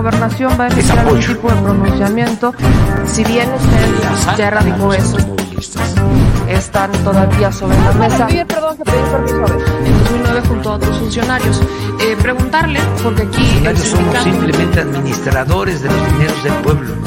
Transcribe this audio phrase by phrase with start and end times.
[0.00, 2.54] Gobernación va a emitir algún tipo de pronunciamiento,
[3.04, 5.18] si bien usted ya erradicó eso,
[6.48, 8.26] están todavía sobre la mesa.
[8.26, 9.44] perdón, que pedí permiso
[9.84, 11.60] En 2009 junto a otros funcionarios.
[12.00, 13.62] Eh, preguntarle, porque aquí...
[13.76, 16.99] somos simplemente administradores de los dineros del pueblo.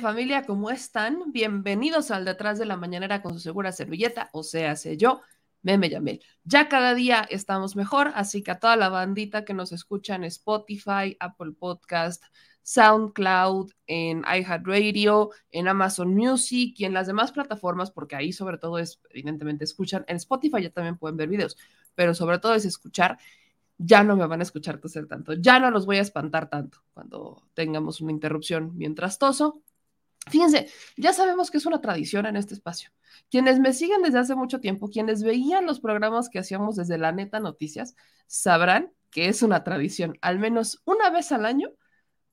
[0.00, 1.32] Familia, ¿cómo están?
[1.32, 5.22] Bienvenidos al Detrás de la Mañanera con su segura servilleta, o sea, sé yo,
[5.62, 6.22] Meme Yamel.
[6.44, 10.24] Ya cada día estamos mejor, así que a toda la bandita que nos escucha en
[10.24, 12.22] Spotify, Apple Podcast,
[12.62, 18.78] SoundCloud, en iHeartRadio, en Amazon Music y en las demás plataformas, porque ahí sobre todo
[18.78, 20.04] es, evidentemente, escuchan.
[20.08, 21.56] En Spotify ya también pueden ver videos,
[21.94, 23.18] pero sobre todo es escuchar
[23.78, 26.82] ya no me van a escuchar toser tanto, ya no los voy a espantar tanto
[26.94, 29.62] cuando tengamos una interrupción mientras toso.
[30.28, 32.90] Fíjense, ya sabemos que es una tradición en este espacio.
[33.30, 37.12] Quienes me siguen desde hace mucho tiempo, quienes veían los programas que hacíamos desde la
[37.12, 37.94] neta noticias,
[38.26, 40.18] sabrán que es una tradición.
[40.20, 41.70] Al menos una vez al año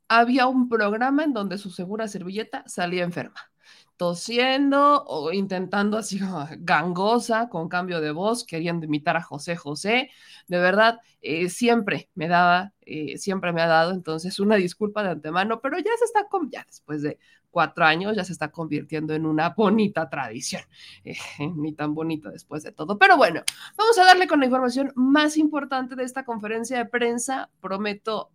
[0.07, 3.53] había un programa en donde su segura servilleta salía enferma
[3.97, 6.19] tosiendo o intentando así
[6.59, 10.09] gangosa con cambio de voz, queriendo imitar a José José.
[10.47, 15.11] De verdad, eh, siempre me daba, eh, siempre me ha dado, entonces una disculpa de
[15.11, 17.19] antemano, pero ya se está, ya después de
[17.53, 20.63] cuatro años, ya se está convirtiendo en una bonita tradición,
[21.05, 21.15] eh,
[21.55, 22.97] ni tan bonita después de todo.
[22.97, 23.43] Pero bueno,
[23.77, 27.51] vamos a darle con la información más importante de esta conferencia de prensa.
[27.61, 28.31] Prometo,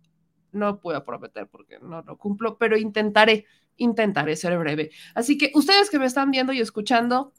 [0.53, 3.45] no puedo prometer porque no lo cumplo, pero intentaré
[3.79, 4.91] intentaré ser breve.
[5.15, 7.33] Así que ustedes que me están viendo y escuchando,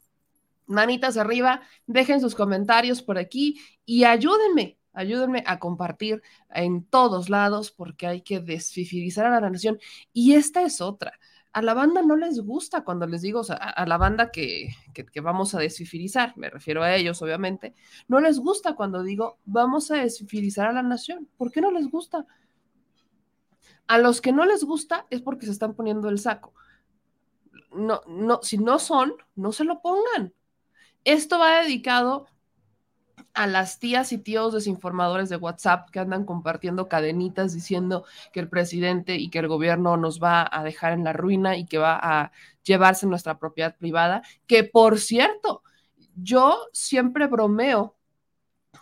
[0.65, 7.71] manitas arriba, dejen sus comentarios por aquí y ayúdenme, ayúdenme a compartir en todos lados
[7.71, 9.79] porque hay que desfifilizar a la nación.
[10.13, 11.13] Y esta es otra.
[11.53, 15.53] A la banda no les gusta cuando les digo, a, la banda que, que, vamos
[15.53, 17.75] a desfifilizar, me refiero a ellos obviamente,
[18.07, 21.27] no les gusta cuando digo vamos a desfifilizar a la nación.
[21.37, 22.25] ¿Por qué no les gusta?
[23.87, 26.53] A los que no les gusta es porque se están poniendo el saco.
[27.71, 30.33] No, no, si no son, no se lo pongan.
[31.03, 32.27] Esto va dedicado
[33.33, 38.49] a las tías y tíos desinformadores de WhatsApp que andan compartiendo cadenitas diciendo que el
[38.49, 41.99] presidente y que el gobierno nos va a dejar en la ruina y que va
[42.01, 42.31] a
[42.63, 45.63] llevarse nuestra propiedad privada, que por cierto,
[46.15, 47.95] yo siempre bromeo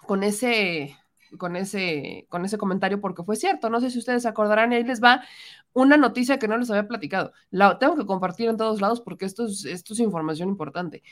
[0.05, 0.95] con ese
[1.37, 3.69] con ese, con ese comentario porque fue cierto.
[3.69, 5.23] No sé si ustedes acordarán, y ahí les va
[5.73, 7.31] una noticia que no les había platicado.
[7.51, 11.03] La tengo que compartir en todos lados porque esto es, esto es información importante.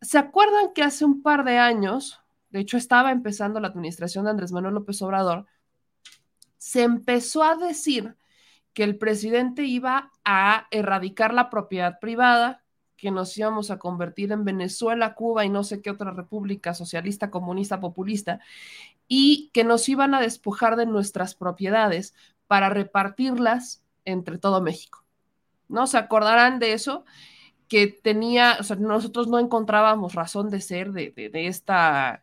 [0.00, 2.21] ¿Se acuerdan que hace un par de años,
[2.52, 5.46] de hecho estaba empezando la administración de Andrés Manuel López Obrador,
[6.58, 8.16] se empezó a decir
[8.72, 12.62] que el presidente iba a erradicar la propiedad privada,
[12.96, 17.30] que nos íbamos a convertir en Venezuela, Cuba y no sé qué otra república socialista,
[17.30, 18.38] comunista, populista,
[19.08, 22.14] y que nos iban a despojar de nuestras propiedades
[22.46, 25.04] para repartirlas entre todo México.
[25.68, 25.86] ¿no?
[25.86, 27.04] Se acordarán de eso,
[27.66, 32.22] que tenía, o sea, nosotros no encontrábamos razón de ser de, de, esta,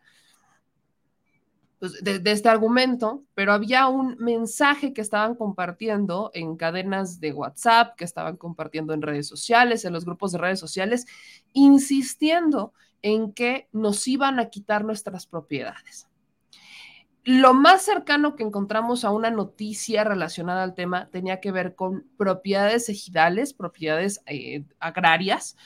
[1.80, 7.96] pues, de, este argumento, pero había un mensaje que estaban compartiendo en cadenas de WhatsApp,
[7.96, 11.06] que estaban compartiendo en redes sociales, en los grupos de redes sociales,
[11.54, 16.06] insistiendo en que nos iban a quitar nuestras propiedades.
[17.24, 22.06] Lo más cercano que encontramos a una noticia relacionada al tema tenía que ver con
[22.18, 25.56] propiedades ejidales, propiedades eh, agrarias,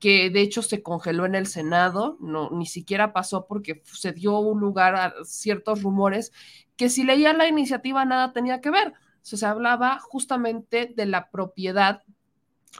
[0.00, 4.38] que de hecho se congeló en el Senado, no, ni siquiera pasó porque se dio
[4.38, 6.32] un lugar a ciertos rumores
[6.76, 8.94] que si leía la iniciativa nada tenía que ver.
[9.22, 12.02] se hablaba justamente de la propiedad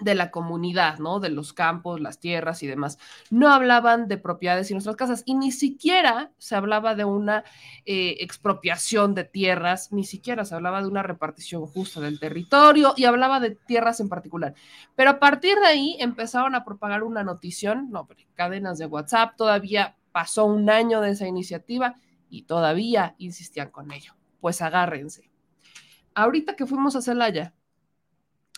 [0.00, 1.20] de la comunidad, ¿no?
[1.20, 2.99] De los campos, las tierras y demás.
[3.30, 7.44] No hablaban de propiedades y nuestras casas y ni siquiera se hablaba de una
[7.85, 13.04] eh, expropiación de tierras, ni siquiera se hablaba de una repartición justa del territorio y
[13.04, 14.54] hablaba de tierras en particular.
[14.94, 19.97] Pero a partir de ahí empezaron a propagar una notición, no, cadenas de WhatsApp, todavía
[20.12, 21.97] pasó un año de esa iniciativa
[22.28, 24.14] y todavía insistían con ello.
[24.40, 25.30] Pues agárrense.
[26.14, 27.54] Ahorita que fuimos a Celaya,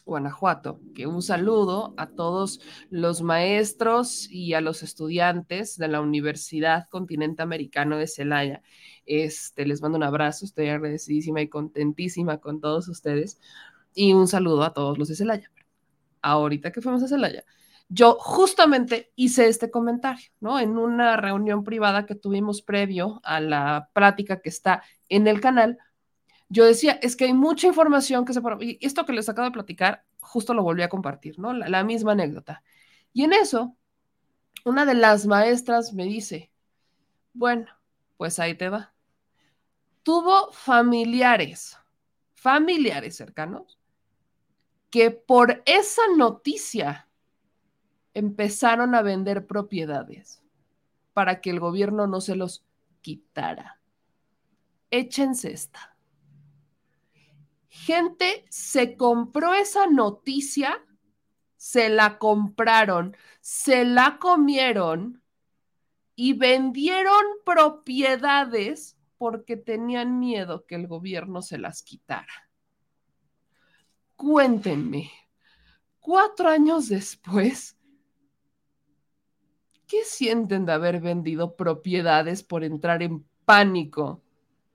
[0.04, 6.88] Guanajuato, que un saludo a todos los maestros y a los estudiantes de la Universidad
[6.88, 8.62] Continente Americano de Celaya.
[9.06, 13.40] Este, les mando un abrazo, estoy agradecidísima y contentísima con todos ustedes.
[13.94, 15.50] Y un saludo a todos los de Celaya.
[16.22, 17.44] Ahorita que fuimos a Celaya,
[17.88, 20.58] yo justamente hice este comentario, ¿no?
[20.58, 25.78] En una reunión privada que tuvimos previo a la plática que está en el canal
[26.52, 28.42] yo decía, es que hay mucha información que se...
[28.60, 31.54] Y esto que les acabo de platicar, justo lo volví a compartir, ¿no?
[31.54, 32.62] La, misma anécdota.
[33.14, 33.74] Y en eso,
[34.66, 36.52] una de las maestras me dice,
[37.32, 37.68] bueno,
[38.18, 38.92] pues ahí te va.
[40.02, 41.78] Tuvo familiares,
[42.34, 43.78] familiares cercanos,
[44.90, 47.08] que por esa noticia
[48.12, 50.42] empezaron a vender propiedades
[51.14, 52.62] para que el gobierno no se los
[53.00, 53.80] quitara.
[54.90, 55.91] Échense esta
[57.72, 60.84] gente se compró esa noticia,
[61.56, 65.22] se la compraron, se la comieron
[66.14, 72.50] y vendieron propiedades porque tenían miedo que el gobierno se las quitara.
[74.16, 75.10] Cuéntenme,
[75.98, 77.78] cuatro años después,
[79.86, 84.22] ¿qué sienten de haber vendido propiedades por entrar en pánico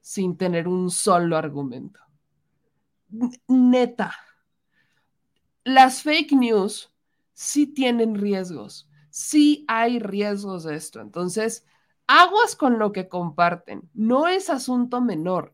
[0.01, 2.07] sin tener un solo argumento?
[3.48, 4.16] Neta,
[5.64, 6.94] las fake news
[7.34, 11.02] sí tienen riesgos, sí hay riesgos de esto.
[11.02, 11.66] Entonces,
[12.08, 15.54] aguas con lo que comparten, no es asunto menor.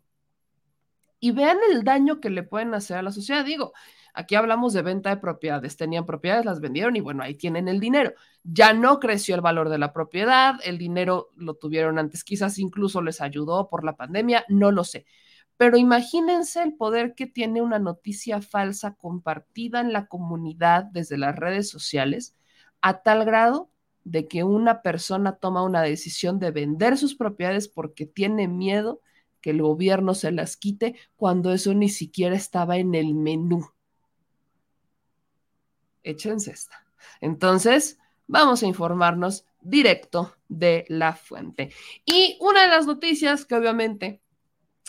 [1.20, 3.46] Y vean el daño que le pueden hacer a la sociedad.
[3.46, 3.74] Digo,
[4.14, 7.80] aquí hablamos de venta de propiedades, tenían propiedades, las vendieron y bueno, ahí tienen el
[7.80, 8.14] dinero.
[8.44, 13.02] Ya no creció el valor de la propiedad, el dinero lo tuvieron antes, quizás incluso
[13.02, 15.06] les ayudó por la pandemia, no lo sé
[15.58, 21.36] pero imagínense el poder que tiene una noticia falsa compartida en la comunidad desde las
[21.36, 22.36] redes sociales
[22.82, 23.70] a tal grado
[24.04, 29.02] de que una persona toma una decisión de vender sus propiedades porque tiene miedo
[29.42, 33.70] que el gobierno se las quite cuando eso ni siquiera estaba en el menú.
[36.02, 36.86] Échense esta.
[37.22, 41.72] Entonces, vamos a informarnos directo de la fuente.
[42.06, 44.23] Y una de las noticias que obviamente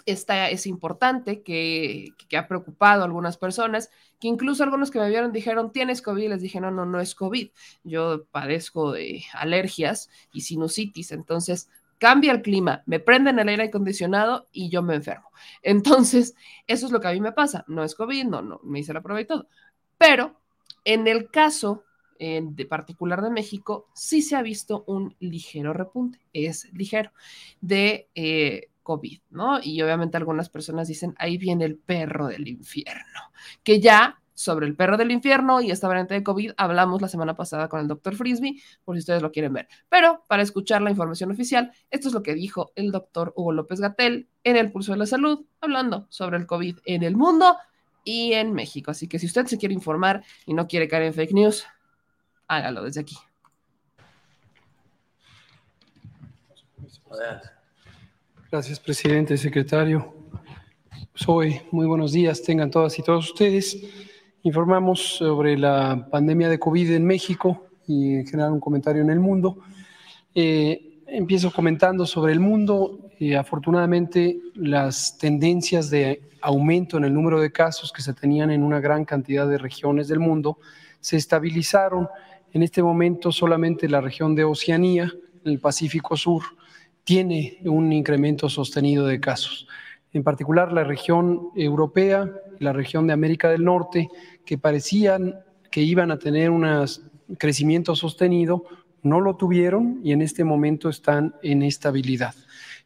[0.06, 5.32] esta es importante, que, ha preocupado a algunas personas, que incluso algunos que me vieron
[5.32, 6.28] dijeron, ¿tienes COVID?
[6.28, 7.50] Les dije, no, no, no es COVID.
[7.84, 14.48] Yo padezco de alergias y sinusitis, entonces cambia el clima, me prenden el aire acondicionado
[14.52, 15.30] y yo me enfermo.
[15.62, 16.34] Entonces,
[16.66, 17.64] eso es lo que a mí me pasa.
[17.66, 19.46] No es COVID, no, no, me hice la prueba y todo.
[19.96, 20.38] Pero
[20.84, 21.84] en el caso
[22.18, 27.10] de particular de México, sí se ha visto un ligero repunte, es ligero,
[27.60, 28.08] de...
[28.14, 29.58] Eh, COVID, ¿no?
[29.60, 33.32] Y obviamente algunas personas dicen, ahí viene el perro del infierno,
[33.64, 37.34] que ya sobre el perro del infierno y esta variante de COVID hablamos la semana
[37.34, 39.68] pasada con el doctor Frisby, por si ustedes lo quieren ver.
[39.88, 43.80] Pero para escuchar la información oficial, esto es lo que dijo el doctor Hugo López
[43.80, 47.56] Gatel en el Pulso de la Salud, hablando sobre el COVID en el mundo
[48.02, 48.90] y en México.
[48.90, 51.64] Así que si usted se quiere informar y no quiere caer en fake news,
[52.48, 53.16] hágalo desde aquí.
[58.54, 60.14] Gracias, presidente, secretario.
[61.12, 63.76] Soy, muy buenos días, tengan todas y todos ustedes.
[64.44, 69.18] Informamos sobre la pandemia de COVID en México y en general un comentario en el
[69.18, 69.58] mundo.
[70.36, 73.00] Eh, empiezo comentando sobre el mundo.
[73.18, 78.62] eh, afortunadamente las tendencias de aumento en el número de casos que se tenían en
[78.62, 80.58] una gran cantidad de regiones del mundo
[81.00, 82.08] se estabilizaron.
[82.52, 85.12] En este momento solamente la región de Oceanía,
[85.44, 86.44] el Pacífico Sur,
[87.04, 89.68] tiene un incremento sostenido de casos.
[90.12, 94.08] En particular la región europea, la región de América del Norte,
[94.44, 95.40] que parecían
[95.70, 96.86] que iban a tener un
[97.38, 98.64] crecimiento sostenido,
[99.02, 102.34] no lo tuvieron y en este momento están en estabilidad.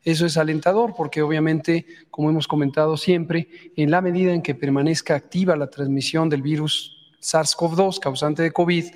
[0.05, 5.15] Eso es alentador porque obviamente, como hemos comentado siempre, en la medida en que permanezca
[5.15, 8.87] activa la transmisión del virus SARS-CoV-2 causante de COVID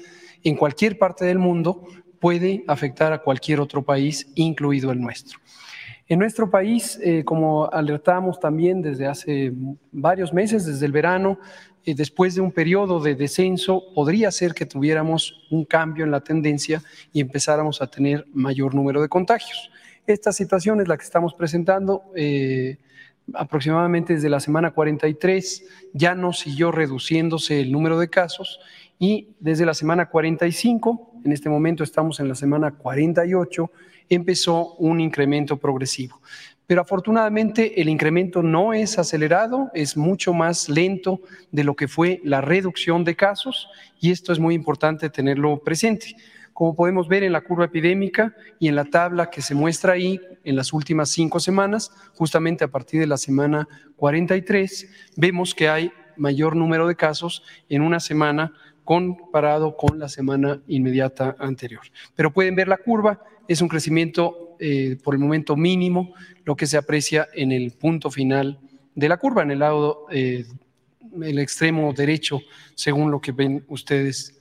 [0.44, 1.86] en cualquier parte del mundo,
[2.22, 5.40] puede afectar a cualquier otro país, incluido el nuestro.
[6.06, 9.52] En nuestro país, eh, como alertamos también desde hace
[9.90, 11.40] varios meses, desde el verano,
[11.84, 16.20] eh, después de un periodo de descenso, podría ser que tuviéramos un cambio en la
[16.20, 16.80] tendencia
[17.12, 19.72] y empezáramos a tener mayor número de contagios.
[20.06, 22.04] Esta situación es la que estamos presentando.
[22.14, 22.78] Eh,
[23.34, 28.60] aproximadamente desde la semana 43 ya no siguió reduciéndose el número de casos
[28.98, 33.70] y desde la semana 45, en este momento estamos en la semana 48,
[34.08, 36.20] empezó un incremento progresivo.
[36.66, 42.20] Pero afortunadamente el incremento no es acelerado, es mucho más lento de lo que fue
[42.24, 43.68] la reducción de casos
[44.00, 46.16] y esto es muy importante tenerlo presente.
[46.52, 50.20] Como podemos ver en la curva epidémica y en la tabla que se muestra ahí
[50.44, 55.92] en las últimas cinco semanas, justamente a partir de la semana 43, vemos que hay
[56.16, 58.52] mayor número de casos en una semana
[58.84, 61.82] comparado con la semana inmediata anterior.
[62.14, 66.14] Pero pueden ver la curva, es un crecimiento eh, por el momento mínimo,
[66.44, 68.60] lo que se aprecia en el punto final
[68.94, 70.44] de la curva, en el lado, eh,
[71.20, 72.40] el extremo derecho,
[72.74, 74.38] según lo que ven ustedes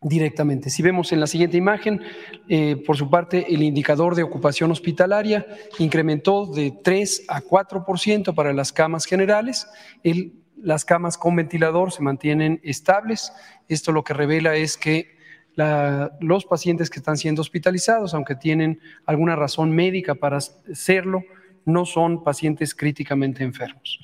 [0.00, 0.70] directamente.
[0.70, 2.00] Si vemos en la siguiente imagen,
[2.48, 5.46] eh, por su parte, el indicador de ocupación hospitalaria
[5.78, 9.66] incrementó de 3 a 4% para las camas generales.
[10.66, 13.32] Las camas con ventilador se mantienen estables.
[13.68, 15.16] Esto lo que revela es que
[16.20, 21.22] los pacientes que están siendo hospitalizados, aunque tienen alguna razón médica para serlo,
[21.64, 24.00] no son pacientes críticamente enfermos.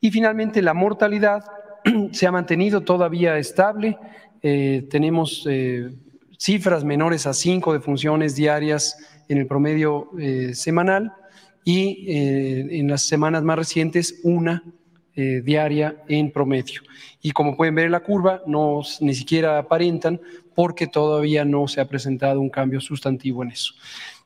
[0.00, 1.44] Y finalmente, la mortalidad
[2.12, 3.98] se ha mantenido todavía estable
[4.42, 5.88] eh, tenemos eh,
[6.36, 11.12] cifras menores a 5 funciones diarias en el promedio eh, semanal
[11.64, 14.64] y en las semanas más recientes una
[15.14, 16.80] diaria en promedio.
[17.20, 20.20] Y como pueden ver en la curva, no ni siquiera aparentan
[20.54, 23.74] porque todavía no se ha presentado un cambio sustantivo en eso.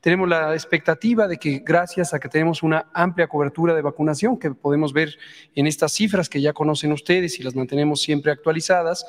[0.01, 4.53] Tenemos la expectativa de que gracias a que tenemos una amplia cobertura de vacunación, que
[4.53, 5.19] podemos ver
[5.55, 9.05] en estas cifras que ya conocen ustedes y las mantenemos siempre actualizadas,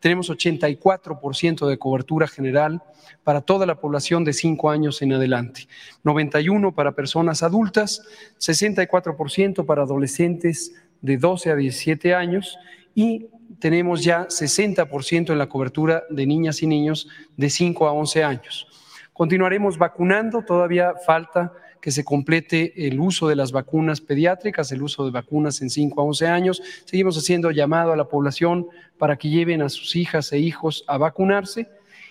[0.00, 2.82] tenemos 84% de cobertura general
[3.22, 5.68] para toda la población de 5 años en adelante,
[6.02, 8.02] 91 para personas adultas,
[8.40, 12.58] 64% para adolescentes de 12 a 17 años
[12.94, 13.26] y
[13.58, 18.66] tenemos ya 60% en la cobertura de niñas y niños de 5 a 11 años.
[19.12, 25.04] Continuaremos vacunando, todavía falta que se complete el uso de las vacunas pediátricas, el uso
[25.04, 26.62] de vacunas en 5 a 11 años.
[26.84, 30.98] Seguimos haciendo llamado a la población para que lleven a sus hijas e hijos a
[30.98, 31.68] vacunarse.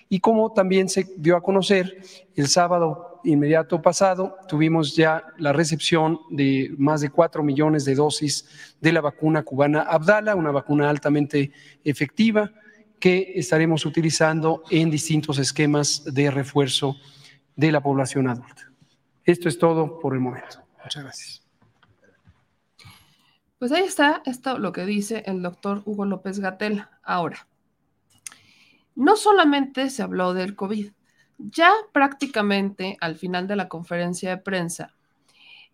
[0.08, 2.02] Y como también se dio a conocer,
[2.36, 8.76] el sábado inmediato pasado tuvimos ya la recepción de más de 4 millones de dosis
[8.80, 11.52] de la vacuna cubana Abdala, una vacuna altamente
[11.84, 12.52] efectiva
[13.00, 16.96] que estaremos utilizando en distintos esquemas de refuerzo
[17.56, 18.72] de la población adulta.
[19.24, 20.64] Esto es todo por el momento.
[20.84, 21.46] Muchas gracias.
[23.58, 26.86] Pues ahí está esto lo que dice el doctor Hugo López Gatel.
[27.04, 27.48] Ahora,
[28.96, 30.92] no solamente se habló del COVID,
[31.40, 34.94] ya prácticamente al final de la conferencia de prensa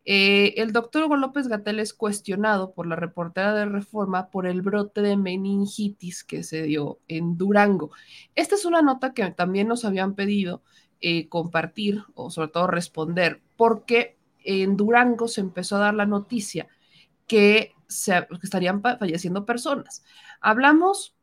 [0.07, 4.61] eh, el doctor Hugo López Gatel es cuestionado por la reportera de Reforma por el
[4.61, 7.89] brote de meningitis que se dio en Durango.
[8.35, 10.61] Esta es una nota que también nos habían pedido
[11.01, 16.67] eh, compartir o sobre todo responder, porque en Durango se empezó a dar la noticia
[17.25, 20.03] que, se, que estarían falleciendo personas.
[20.39, 21.15] Hablamos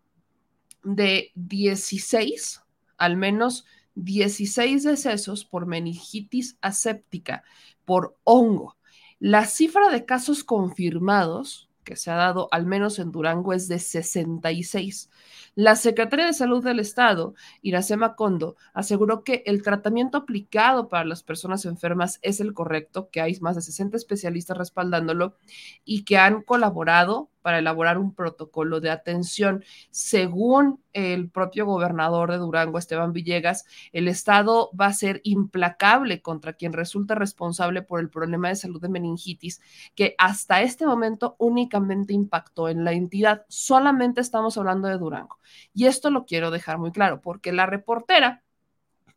[0.83, 2.63] de 16,
[2.97, 7.45] al menos 16 decesos por meningitis aséptica
[7.85, 8.77] por hongo.
[9.19, 13.79] La cifra de casos confirmados que se ha dado, al menos en Durango, es de
[13.79, 15.11] 66.
[15.55, 21.23] La Secretaría de Salud del Estado, Iracema Condo, aseguró que el tratamiento aplicado para las
[21.23, 25.37] personas enfermas es el correcto, que hay más de 60 especialistas respaldándolo
[25.85, 29.63] y que han colaborado para elaborar un protocolo de atención.
[29.91, 36.55] Según el propio gobernador de Durango, Esteban Villegas, el Estado va a ser implacable contra
[36.55, 39.61] quien resulta responsable por el problema de salud de meningitis,
[39.95, 43.45] que hasta este momento únicamente impactó en la entidad.
[43.49, 45.42] Solamente estamos hablando de Durango.
[45.75, 48.43] Y esto lo quiero dejar muy claro, porque la reportera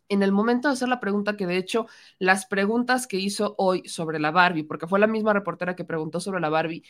[0.09, 1.88] en el momento de hacer la pregunta, que de hecho
[2.19, 6.19] las preguntas que hizo hoy sobre la Barbie, porque fue la misma reportera que preguntó
[6.19, 6.83] sobre la Barbie,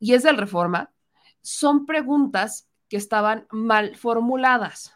[0.00, 0.92] y es del Reforma,
[1.40, 4.94] son preguntas que estaban mal formuladas.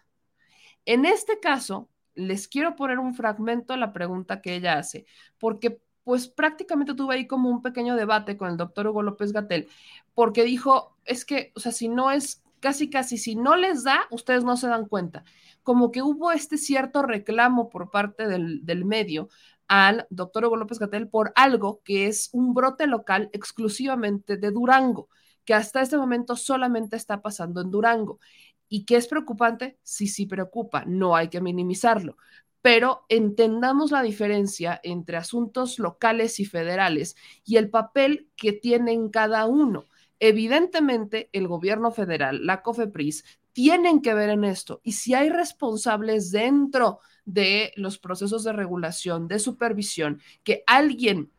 [0.85, 5.07] En este caso, les quiero poner un fragmento de la pregunta que ella hace,
[5.38, 9.68] porque pues prácticamente tuve ahí como un pequeño debate con el doctor Hugo López Gatel,
[10.14, 14.07] porque dijo, es que, o sea, si no es casi, casi, si no les da,
[14.11, 15.25] ustedes no se dan cuenta.
[15.62, 19.29] Como que hubo este cierto reclamo por parte del, medio
[19.68, 25.09] al doctor Hugo López Gatel por algo que es un brote local exclusivamente de Durango,
[25.44, 28.20] que hasta este momento solamente está pasando en Durango.
[28.68, 29.79] ¿Y qué es preocupante?
[29.83, 32.16] Sí, sí preocupa, no hay que minimizarlo,
[32.62, 39.46] pero entendamos la diferencia entre asuntos locales y federales y el papel que tienen cada
[39.46, 39.87] uno.
[40.25, 44.81] Evidentemente, el gobierno federal, la COFEPRIS, tienen que ver en esto.
[44.85, 51.33] Y si hay responsables dentro de los procesos de regulación, de supervisión, que alguien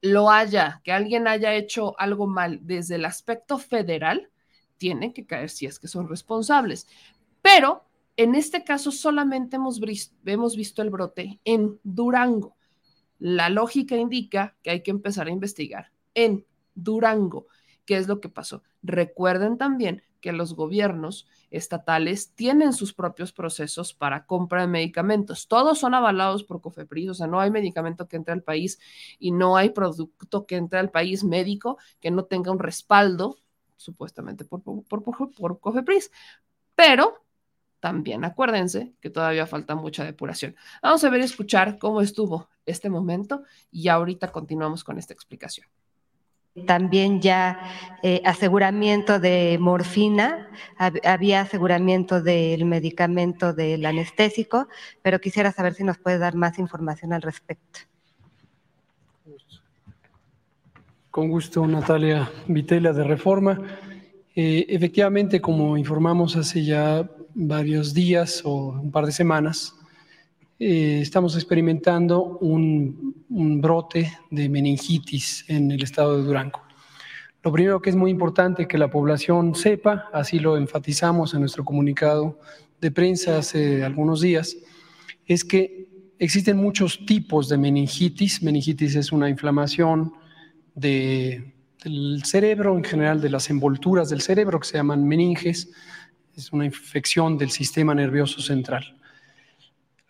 [0.00, 4.28] lo haya, que alguien haya hecho algo mal desde el aspecto federal,
[4.76, 6.88] tienen que caer si es que son responsables.
[7.42, 7.84] Pero
[8.16, 9.80] en este caso solamente hemos,
[10.24, 12.56] hemos visto el brote en Durango.
[13.20, 16.44] La lógica indica que hay que empezar a investigar en
[16.74, 17.46] Durango.
[17.90, 18.62] ¿Qué es lo que pasó?
[18.84, 25.48] Recuerden también que los gobiernos estatales tienen sus propios procesos para compra de medicamentos.
[25.48, 28.78] Todos son avalados por COFEPRIS, o sea, no hay medicamento que entre al país
[29.18, 33.38] y no hay producto que entre al país médico que no tenga un respaldo,
[33.76, 36.12] supuestamente por, por, por, COFEPRIS.
[36.76, 37.24] Pero
[37.80, 40.54] también acuérdense que todavía falta mucha depuración.
[40.80, 45.66] Vamos a ver y escuchar cómo estuvo este momento y ahorita continuamos con esta explicación
[46.66, 47.60] también ya
[48.02, 50.48] eh, aseguramiento de morfina,
[51.04, 54.68] había aseguramiento del medicamento del anestésico,
[55.02, 57.80] pero quisiera saber si nos puede dar más información al respecto.
[61.10, 63.60] Con gusto, Natalia Vitela de Reforma.
[64.34, 69.74] Eh, efectivamente, como informamos hace ya varios días o un par de semanas,
[70.62, 73.16] eh, estamos experimentando un,
[73.62, 76.60] brote de meningitis en el estado de Durango.
[77.42, 81.64] Lo primero que es muy importante que la población sepa, así lo enfatizamos en nuestro
[81.64, 82.38] comunicado
[82.78, 84.54] de prensa hace algunos días,
[85.24, 88.42] es que existen muchos tipos de meningitis.
[88.42, 90.12] Meningitis es una inflamación
[90.74, 95.70] del cerebro, en general de las envolturas del cerebro que se llaman meninges.
[96.36, 98.99] Es una infección del sistema nervioso central.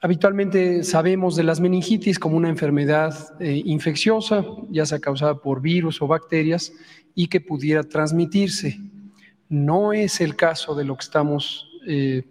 [0.02, 6.00] Habitualmente sabemos de las meningitis como una enfermedad eh, infecciosa, ya sea causada por virus
[6.00, 6.72] o bacterias,
[7.14, 8.80] y que pudiera transmitirse.
[9.50, 12.22] No es el caso de lo que estamos eh,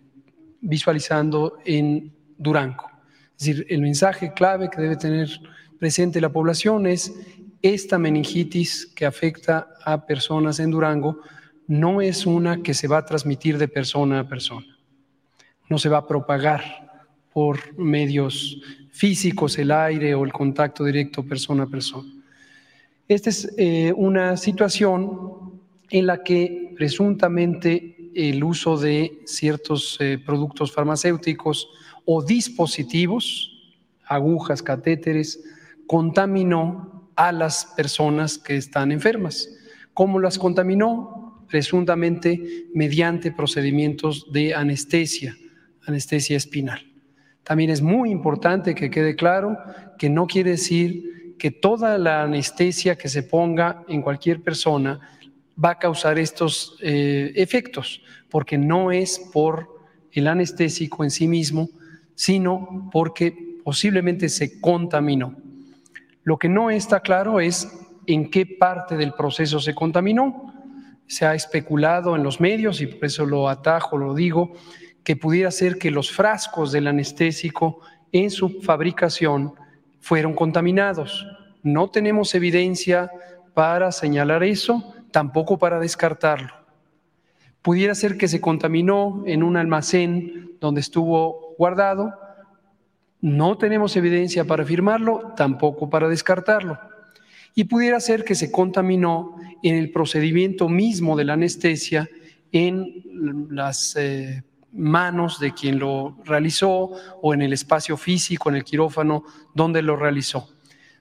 [0.61, 2.89] visualizando en Durango.
[3.37, 5.29] Es decir, el mensaje clave que debe tener
[5.77, 7.13] presente la población es
[7.61, 11.19] esta meningitis que afecta a personas en Durango
[11.67, 14.79] no es una que se va a transmitir de persona a persona,
[15.69, 16.88] no se va a propagar
[17.33, 18.61] por medios
[18.91, 22.11] físicos, el aire o el contacto directo persona a persona.
[23.07, 30.71] Esta es eh, una situación en la que presuntamente el uso de ciertos eh, productos
[30.71, 31.69] farmacéuticos
[32.05, 35.41] o dispositivos, agujas, catéteres,
[35.87, 39.49] contaminó a las personas que están enfermas.
[39.93, 41.45] ¿Cómo las contaminó?
[41.47, 45.35] Presuntamente mediante procedimientos de anestesia,
[45.85, 46.88] anestesia espinal.
[47.43, 49.57] También es muy importante que quede claro
[49.97, 54.99] que no quiere decir que toda la anestesia que se ponga en cualquier persona
[55.63, 59.79] va a causar estos eh, efectos, porque no es por
[60.11, 61.69] el anestésico en sí mismo,
[62.15, 65.35] sino porque posiblemente se contaminó.
[66.23, 67.67] Lo que no está claro es
[68.05, 70.53] en qué parte del proceso se contaminó.
[71.07, 74.53] Se ha especulado en los medios y por eso lo atajo, lo digo,
[75.09, 77.79] que pudiera ser que los frascos del anestésico
[78.11, 79.55] en su fabricación
[79.99, 81.25] fueron contaminados.
[81.63, 83.09] No tenemos evidencia
[83.55, 86.53] para señalar eso, tampoco para descartarlo.
[87.63, 92.13] Pudiera ser que se contaminó en un almacén donde estuvo guardado.
[93.19, 96.77] No tenemos evidencia para afirmarlo, tampoco para descartarlo.
[97.55, 102.07] y pudiera ser que se contaminó en el procedimiento mismo de la anestesia
[102.51, 108.63] en las eh, manos de quien lo realizó o en el espacio físico, en el
[108.63, 110.49] quirófano donde lo realizó.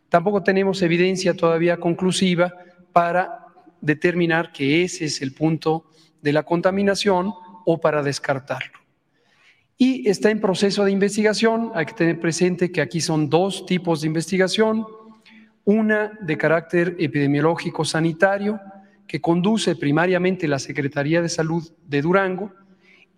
[0.09, 2.55] Tampoco tenemos evidencia todavía conclusiva
[2.93, 3.47] para
[3.81, 5.85] determinar que ese es el punto
[6.23, 7.33] de la contaminación
[7.65, 8.79] o para descartarlo.
[9.77, 14.01] Y está en proceso de investigación, hay que tener presente que aquí son dos tipos
[14.01, 14.85] de investigación,
[15.65, 18.61] una de carácter epidemiológico sanitario,
[19.07, 22.53] que conduce primariamente la Secretaría de Salud de Durango,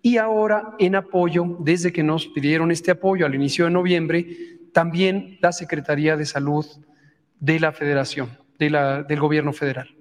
[0.01, 4.27] y ahora en apoyo, desde que nos pidieron este apoyo al inicio de noviembre,
[4.73, 6.65] también la Secretaría de Salud
[7.39, 9.95] de la Federación, del Gobierno Federal.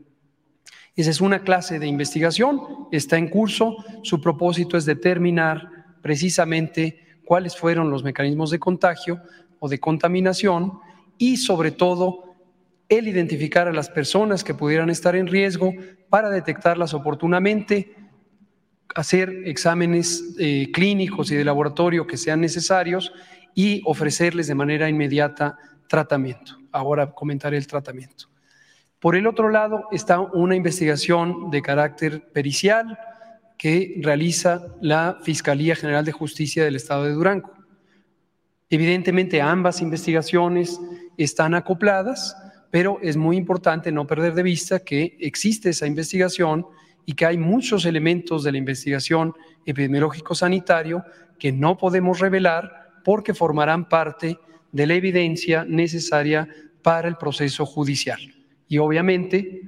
[0.97, 2.61] Esa es una clase de investigación,
[2.93, 5.69] está en curso, su propósito es determinar
[6.03, 9.21] precisamente cuáles fueron los mecanismos de contagio
[9.61, 10.81] o de contaminación
[11.17, 12.35] y sobre todo
[12.89, 15.73] el identificar a las personas que pudieran estar en riesgo
[16.09, 17.95] para detectarlas oportunamente,
[18.94, 23.12] hacer exámenes eh, clínicos y de laboratorio que sean necesarios
[23.55, 25.57] y ofrecerles de manera inmediata
[25.88, 26.57] tratamiento.
[26.72, 28.29] Ahora comentaré el tratamiento.
[29.00, 32.98] Por el otro lado está una investigación de carácter pericial
[33.57, 37.53] que realiza la Fiscalía General de Justicia del Estado de Durango.
[38.68, 40.81] Evidentemente ambas investigaciones
[41.16, 42.37] están acopladas,
[42.70, 46.66] pero es muy importante no perder de vista que existe esa investigación
[47.11, 49.35] y que hay muchos elementos de la investigación
[49.66, 51.03] epidemiológico-sanitario
[51.40, 54.38] que no podemos revelar porque formarán parte
[54.70, 56.46] de la evidencia necesaria
[56.83, 58.20] para el proceso judicial.
[58.68, 59.61] Y obviamente,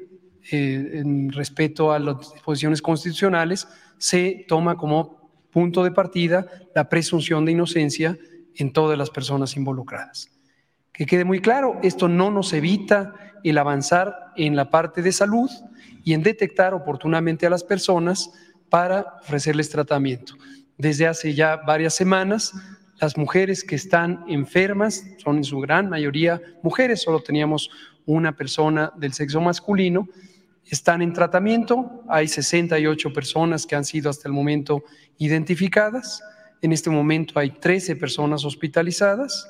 [0.53, 3.67] eh, en respeto a las disposiciones constitucionales,
[3.99, 8.17] se toma como punto de partida la presunción de inocencia
[8.55, 10.31] en todas las personas involucradas.
[10.93, 13.15] Que quede muy claro, esto no nos evita
[13.51, 15.51] el avanzar en la parte de salud
[16.05, 18.31] y en detectar oportunamente a las personas
[18.69, 20.35] para ofrecerles tratamiento.
[20.79, 22.53] Desde hace ya varias semanas
[23.01, 27.69] las mujeres que están enfermas son en su gran mayoría mujeres, solo teníamos
[28.07, 30.09] una persona del sexo masculino,
[30.65, 34.85] están en tratamiento, hay 68 personas que han sido hasta el momento
[35.19, 36.23] identificadas,
[36.63, 39.49] en este momento hay 13 personas hospitalizadas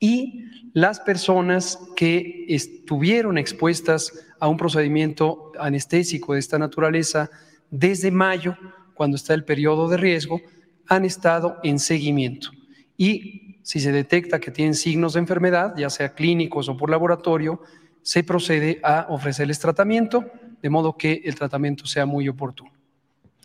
[0.00, 7.30] y las personas que estuvieron expuestas a un procedimiento anestésico de esta naturaleza
[7.70, 8.56] desde mayo,
[8.94, 10.40] cuando está el periodo de riesgo,
[10.86, 12.50] han estado en seguimiento.
[12.96, 17.62] Y si se detecta que tienen signos de enfermedad, ya sea clínicos o por laboratorio,
[18.02, 20.24] se procede a ofrecerles tratamiento,
[20.60, 22.70] de modo que el tratamiento sea muy oportuno.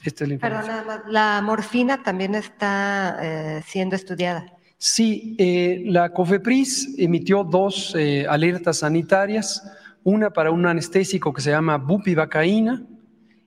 [0.03, 0.85] Esta es la información.
[1.07, 4.45] la morfina también está eh, siendo estudiada.
[4.81, 9.61] Sí, eh, la COFEPRIS emitió dos eh, alertas sanitarias,
[10.05, 12.87] una para un anestésico que se llama bupivacaína,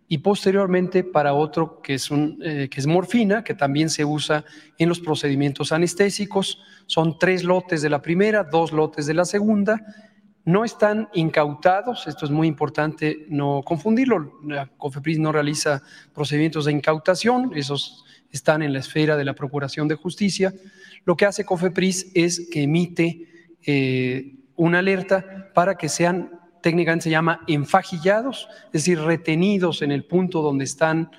[0.08, 4.44] y posteriormente para otro que es, un, eh, que es morfina, que también se usa
[4.76, 6.58] en los procedimientos anestésicos.
[6.84, 9.80] Son tres lotes de la primera, dos lotes de la segunda.
[10.44, 14.38] No están incautados, esto es muy importante no confundirlo.
[14.44, 19.88] La COFEPRIS no realiza procedimientos de incautación, esos están en la esfera de la Procuración
[19.88, 20.52] de Justicia.
[21.04, 23.28] Lo que hace COFEPRIS es que emite
[23.64, 30.04] eh, una alerta para que sean técnicamente se llama enfajillados, es decir, retenidos en el
[30.04, 31.10] punto donde están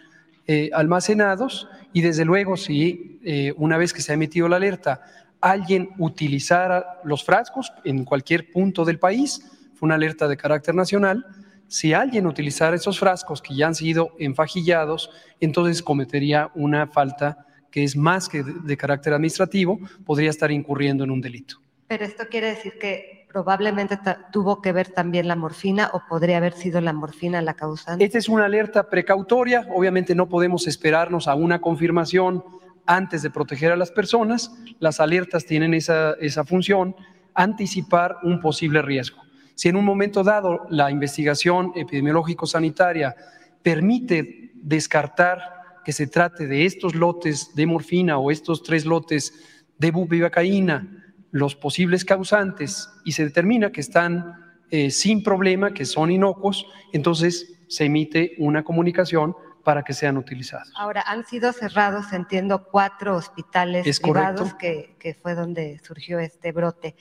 [0.47, 1.67] eh, almacenados.
[1.91, 5.01] Y desde luego si eh, una vez que se ha emitido la alerta
[5.41, 11.25] alguien utilizara los frascos en cualquier punto del país, fue una alerta de carácter nacional,
[11.67, 15.09] si alguien utilizara esos frascos que ya han sido enfajillados,
[15.41, 21.09] entonces cometería una falta que es más que de carácter administrativo, podría estar incurriendo en
[21.09, 21.55] un delito.
[21.87, 23.97] Pero esto quiere decir que probablemente
[24.31, 28.05] tuvo que ver también la morfina o podría haber sido la morfina la causante.
[28.05, 32.43] Esta es una alerta precautoria, obviamente no podemos esperarnos a una confirmación
[32.85, 36.95] antes de proteger a las personas, las alertas tienen esa, esa función,
[37.33, 39.23] anticipar un posible riesgo.
[39.55, 43.15] Si en un momento dado la investigación epidemiológico-sanitaria
[43.63, 49.33] permite descartar que se trate de estos lotes de morfina o estos tres lotes
[49.77, 56.11] de bupivacaína, los posibles causantes y se determina que están eh, sin problema, que son
[56.11, 60.71] inocuos, entonces se emite una comunicación para que sean utilizados.
[60.75, 66.95] Ahora, han sido cerrados, entiendo, cuatro hospitales privados, que, fue donde surgió este brote.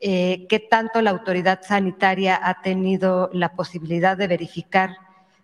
[0.00, 4.96] Eh, ¿Qué tanto la autoridad sanitaria ha tenido la posibilidad de verificar,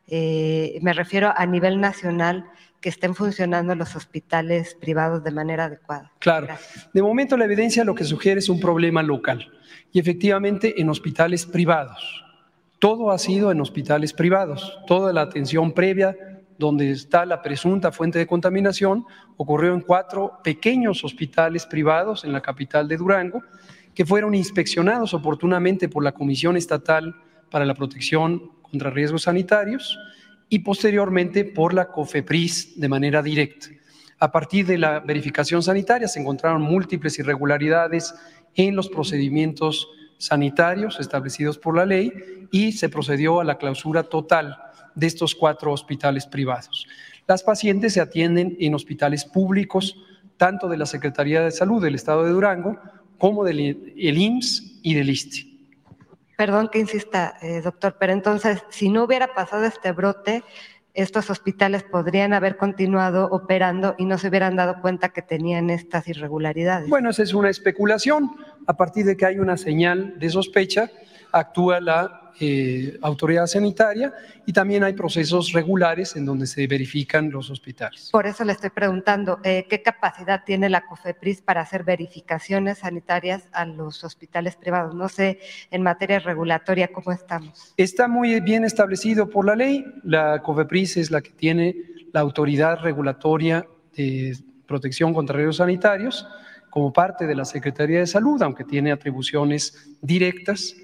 [0.06, 2.50] eh, me refiero a nivel nacional,
[2.84, 6.12] que estén funcionando los hospitales privados de manera adecuada.
[6.18, 6.48] Claro.
[6.48, 6.90] Gracias.
[6.92, 9.50] De momento la evidencia lo que sugiere es un problema local
[9.90, 12.22] y efectivamente en hospitales privados.
[12.78, 14.78] Todo ha sido en hospitales privados.
[14.86, 16.14] Toda la atención previa
[16.58, 19.06] donde está la presunta fuente de contaminación
[19.38, 23.42] ocurrió en cuatro pequeños hospitales privados en la capital de Durango
[23.94, 27.16] que fueron inspeccionados oportunamente por la Comisión Estatal
[27.50, 29.98] para la Protección contra Riesgos Sanitarios
[30.54, 33.66] y posteriormente por la COFEPRIS de manera directa.
[34.20, 38.14] A partir de la verificación sanitaria se encontraron múltiples irregularidades
[38.54, 42.12] en los procedimientos sanitarios establecidos por la ley
[42.52, 44.56] y se procedió a la clausura total
[44.94, 46.86] de estos cuatro hospitales privados.
[47.26, 49.96] Las pacientes se atienden en hospitales públicos,
[50.36, 52.78] tanto de la Secretaría de Salud del Estado de Durango
[53.18, 53.58] como del
[53.96, 55.53] el IMSS y del ISTE.
[56.36, 60.42] Perdón que insista, eh, doctor, pero entonces, si no hubiera pasado este brote,
[60.94, 66.06] estos hospitales podrían haber continuado operando y no se hubieran dado cuenta que tenían estas
[66.06, 66.88] irregularidades.
[66.88, 68.30] Bueno, esa es una especulación.
[68.66, 70.90] A partir de que hay una señal de sospecha,
[71.34, 74.12] actúa la eh, autoridad sanitaria
[74.46, 78.08] y también hay procesos regulares en donde se verifican los hospitales.
[78.10, 83.48] Por eso le estoy preguntando, eh, ¿qué capacidad tiene la COFEPRIS para hacer verificaciones sanitarias
[83.52, 84.94] a los hospitales privados?
[84.94, 87.74] No sé, en materia regulatoria, ¿cómo estamos?
[87.76, 89.84] Está muy bien establecido por la ley.
[90.02, 91.76] La COFEPRIS es la que tiene
[92.12, 93.66] la autoridad regulatoria
[93.96, 96.26] de protección contra riesgos sanitarios
[96.74, 100.74] como parte de la Secretaría de Salud, aunque tiene atribuciones directas.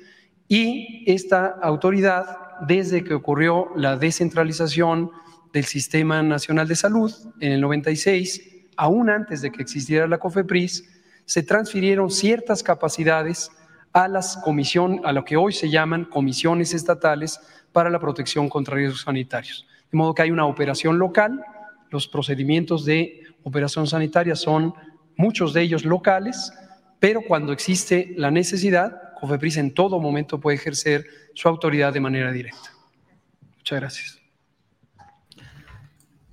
[0.52, 2.26] Y esta autoridad,
[2.66, 5.12] desde que ocurrió la descentralización
[5.52, 10.90] del Sistema Nacional de Salud en el 96, aún antes de que existiera la COFEPRIS,
[11.24, 13.52] se transfirieron ciertas capacidades
[13.92, 17.38] a las comisión, a lo que hoy se llaman comisiones estatales
[17.70, 19.68] para la protección contra riesgos sanitarios.
[19.92, 21.44] De modo que hay una operación local,
[21.90, 24.74] los procedimientos de operación sanitaria son
[25.16, 26.52] muchos de ellos locales,
[26.98, 31.04] pero cuando existe la necesidad, COFEPRIS en todo momento puede ejercer
[31.34, 32.72] su autoridad de manera directa.
[33.56, 34.20] Muchas gracias.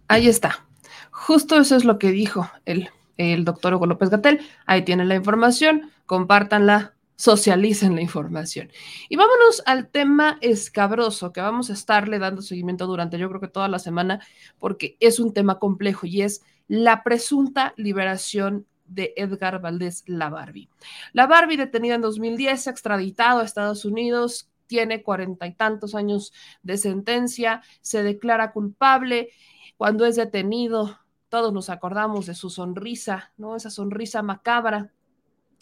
[0.07, 0.65] Ahí está.
[1.11, 4.39] Justo eso es lo que dijo el, el doctor Hugo López Gatel.
[4.65, 8.71] Ahí tienen la información, compártanla, socialicen la información.
[9.09, 13.47] Y vámonos al tema escabroso que vamos a estarle dando seguimiento durante yo creo que
[13.47, 14.21] toda la semana
[14.59, 20.69] porque es un tema complejo y es la presunta liberación de Edgar Valdés La Barbie.
[21.13, 26.77] La Barbie, detenida en 2010, extraditado a Estados Unidos, tiene cuarenta y tantos años de
[26.77, 29.29] sentencia, se declara culpable.
[29.77, 33.55] Cuando es detenido, todos nos acordamos de su sonrisa, ¿no?
[33.55, 34.91] Esa sonrisa macabra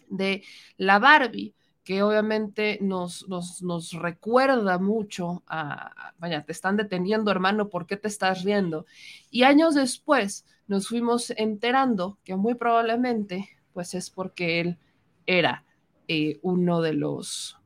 [0.10, 0.44] de
[0.78, 1.56] la Barbie,
[1.86, 7.96] que obviamente nos, nos, nos recuerda mucho a, vaya, te están deteniendo, hermano, ¿por qué
[7.96, 8.88] te estás riendo?
[9.30, 14.80] Y años después nos fuimos enterando que muy probablemente, pues es porque él
[15.28, 15.64] era
[16.08, 17.60] eh, uno de los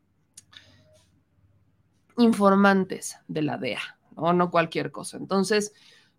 [2.18, 4.34] informantes de la DEA, ¿no?
[4.34, 5.16] no cualquier cosa.
[5.16, 5.74] Entonces,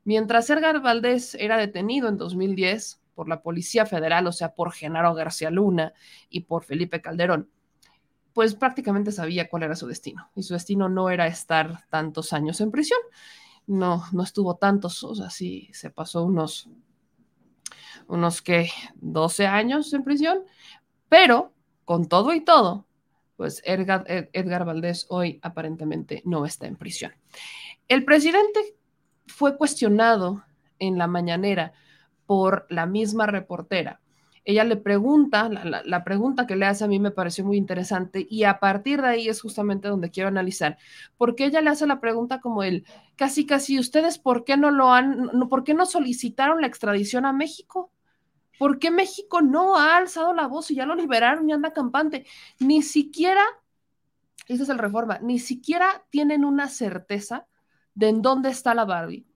[0.05, 5.13] mientras Edgar Valdés era detenido en 2010 por la Policía Federal, o sea, por Genaro
[5.13, 5.93] García Luna
[6.31, 7.51] y por Felipe Calderón,
[8.41, 10.31] pues prácticamente sabía cuál era su destino.
[10.35, 12.99] Y su destino no era estar tantos años en prisión.
[13.67, 16.71] No, no estuvo tantos, o sea, sí se pasó unos,
[18.09, 20.39] unos que 12 años en prisión,
[21.11, 21.53] pero
[21.85, 22.87] con todo y todo,
[23.37, 27.13] pues Edgar, Edgar Valdés hoy aparentemente no está en prisión.
[27.89, 28.75] El presidente
[29.27, 30.47] fue cuestionado
[30.79, 31.75] en la mañanera
[32.25, 34.00] por la misma reportera
[34.45, 38.45] ella le pregunta, la, pregunta que le hace a mí me pareció muy interesante y
[38.45, 40.79] a partir de ahí es justamente donde quiero analizar,
[41.17, 42.85] porque ella le hace la pregunta como el,
[43.17, 47.27] casi, casi, ¿ustedes por qué no lo han, no, por qué no solicitaron la extradición
[47.27, 47.93] a México?
[48.59, 52.27] ¿Por qué México no ha alzado la voz y ya lo liberaron y anda campante?
[52.59, 53.43] Ni siquiera,
[54.49, 57.47] ese es el reforma, ni siquiera tienen una certeza
[57.95, 59.30] de en dónde está la Barbie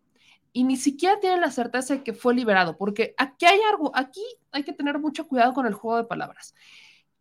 [0.57, 4.24] y ni siquiera tienen la certeza de que fue liberado, porque aquí hay algo, aquí
[4.52, 6.55] hay que tener mucho cuidado con el juego de palabras.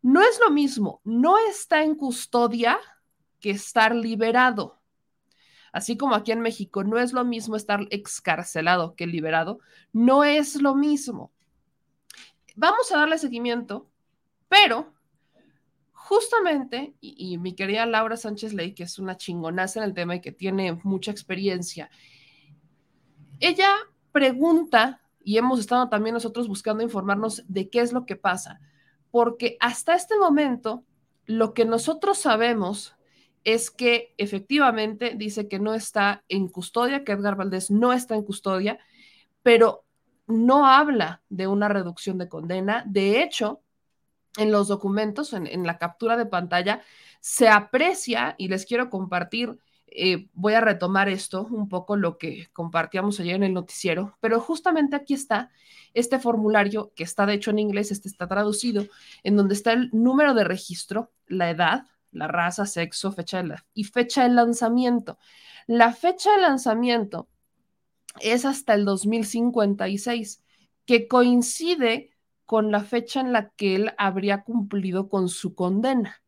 [0.00, 2.78] No es lo mismo, no está en custodia
[3.40, 4.80] que estar liberado.
[5.72, 9.58] Así como aquí en México no es lo mismo estar excarcelado que liberado,
[9.92, 11.32] no es lo mismo.
[12.54, 13.90] Vamos a darle seguimiento,
[14.48, 14.94] pero
[15.90, 20.20] justamente, y, mi querida Laura Sánchez Ley, que es una chingonaza en el tema y
[20.20, 21.90] que tiene mucha experiencia,
[23.48, 23.74] ella
[24.12, 28.60] pregunta, y hemos estado también nosotros buscando informarnos de qué es lo que pasa,
[29.10, 30.84] porque hasta este momento
[31.26, 32.94] lo que nosotros sabemos
[33.44, 38.22] es que efectivamente dice que no está en custodia, que Edgar Valdés no está en
[38.22, 38.78] custodia,
[39.42, 39.84] pero
[40.26, 42.82] no habla de una reducción de condena.
[42.86, 43.60] De hecho,
[44.36, 46.82] en los documentos, en, la captura de pantalla,
[47.20, 49.58] se aprecia, y les quiero compartir,
[49.96, 54.40] eh, voy a retomar esto, un poco lo que compartíamos ayer en el noticiero, pero
[54.40, 55.50] justamente aquí está
[55.94, 58.84] este formulario que está de hecho en inglés, este está traducido,
[59.22, 63.84] en donde está el número de registro, la edad, la raza, sexo, fecha de y
[63.84, 65.16] fecha de lanzamiento.
[65.68, 67.28] La fecha de lanzamiento
[68.20, 70.42] es hasta el 2056,
[70.86, 72.10] que coincide
[72.46, 76.20] con la fecha en la que él habría cumplido con su condena.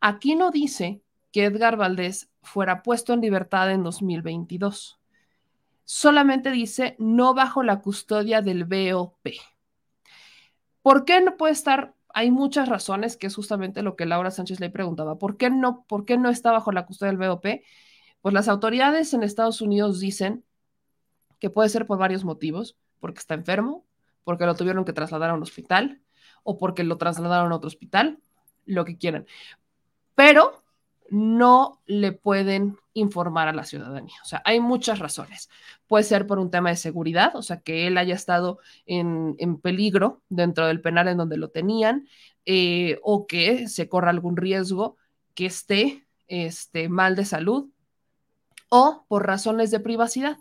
[0.00, 1.01] Aquí no dice
[1.32, 5.00] que Edgar Valdés fuera puesto en libertad en 2022.
[5.84, 9.28] Solamente dice no bajo la custodia del BOP.
[10.82, 11.94] ¿Por qué no puede estar?
[12.14, 15.18] Hay muchas razones, que es justamente lo que Laura Sánchez le preguntaba.
[15.18, 17.46] ¿Por qué no, por qué no está bajo la custodia del BOP?
[18.20, 20.44] Pues las autoridades en Estados Unidos dicen
[21.38, 23.84] que puede ser por varios motivos, porque está enfermo,
[24.24, 26.02] porque lo tuvieron que trasladar a un hospital
[26.44, 28.18] o porque lo trasladaron a otro hospital,
[28.66, 29.26] lo que quieran.
[30.14, 30.61] Pero
[31.12, 34.16] no le pueden informar a la ciudadanía.
[34.22, 35.50] O sea, hay muchas razones.
[35.86, 40.22] Puede ser por un tema de seguridad, o sea, que él haya estado en, peligro
[40.30, 42.08] dentro del penal en donde lo tenían,
[42.46, 44.96] eh, o que se corra algún riesgo
[45.34, 47.68] que esté este, mal de salud,
[48.70, 50.38] o por razones de privacidad,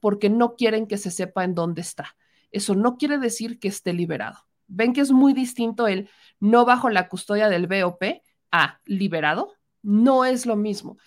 [0.00, 2.16] porque no quieren que se sepa en dónde está.
[2.50, 4.38] Eso no quiere decir que esté liberado.
[4.66, 6.08] Ven que es muy distinto el
[6.40, 8.02] no bajo la custodia del BOP
[8.50, 9.55] a liberado.
[9.86, 10.98] No es lo mismo.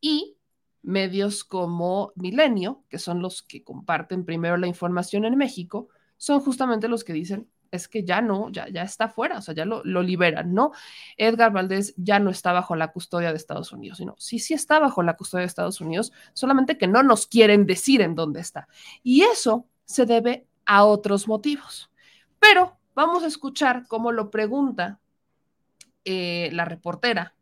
[0.00, 0.38] Y
[0.80, 6.88] medios como Milenio, que son los que comparten primero la información en México, son justamente
[6.88, 9.84] los que dicen, es que ya no, ya, ya está fuera, o sea, ya lo,
[9.84, 10.72] lo, liberan, ¿no?
[11.18, 14.78] Edgar Valdés ya no está bajo la custodia de Estados Unidos, sino sí, sí está
[14.78, 18.66] bajo la custodia de Estados Unidos, solamente que no nos quieren decir en dónde está.
[19.02, 21.90] Y eso se debe a otros motivos.
[22.38, 25.00] Pero vamos a escuchar cómo lo pregunta
[26.06, 27.35] eh, la reportera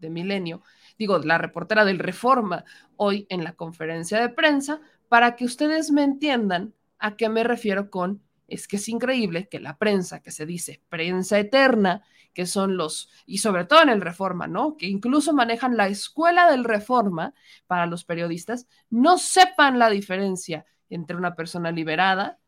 [0.00, 0.62] de Milenio,
[0.98, 2.64] digo, la reportera del Reforma
[2.96, 7.90] hoy en la conferencia de prensa, para que ustedes me entiendan a qué me refiero
[7.90, 12.76] con es que es increíble que la prensa, que se dice prensa eterna, que son
[12.76, 14.76] los, y sobre todo en el Reforma, ¿no?
[14.76, 17.34] Que incluso manejan la escuela del Reforma
[17.66, 22.38] para los periodistas, no sepan la diferencia entre una persona liberada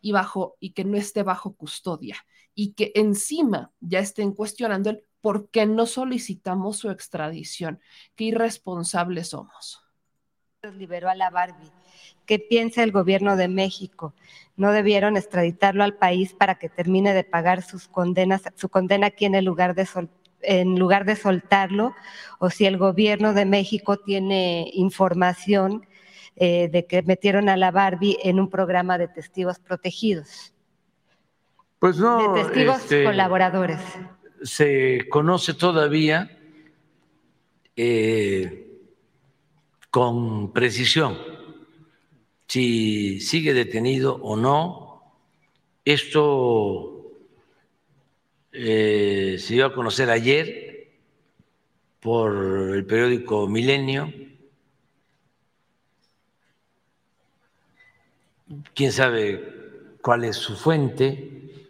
[0.00, 2.16] y bajo y que no esté bajo custodia
[2.54, 7.80] y que encima ya estén cuestionando el por qué no solicitamos su extradición.
[8.16, 9.82] Qué irresponsables somos.
[10.76, 11.70] Liberó a la Barbie.
[12.26, 14.14] ¿Qué piensa el gobierno de México?
[14.56, 19.24] ¿No debieron extraditarlo al país para que termine de pagar sus condenas, su condena aquí
[19.24, 19.88] en el lugar de
[20.42, 21.94] en lugar de soltarlo?
[22.38, 25.86] O si el gobierno de México tiene información
[26.36, 30.54] eh, de que metieron a la Barbie en un programa de testigos protegidos.
[31.78, 32.34] Pues no.
[32.34, 33.80] De testigos este, colaboradores.
[34.42, 36.38] Se conoce todavía
[37.76, 38.66] eh,
[39.90, 41.18] con precisión
[42.46, 45.14] si sigue detenido o no.
[45.84, 47.12] Esto
[48.52, 50.88] eh, se dio a conocer ayer
[52.00, 54.12] por el periódico Milenio
[58.74, 61.68] quién sabe cuál es su fuente.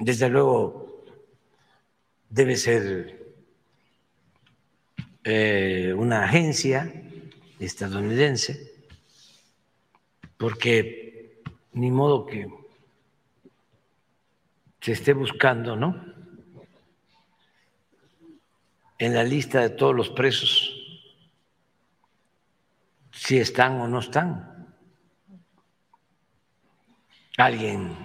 [0.00, 0.87] Desde luego
[2.28, 3.34] debe ser
[5.24, 6.92] eh, una agencia
[7.58, 8.72] estadounidense,
[10.36, 12.48] porque ni modo que
[14.80, 16.04] se esté buscando, ¿no?
[18.98, 20.74] En la lista de todos los presos,
[23.12, 24.58] si están o no están
[27.38, 27.96] alguien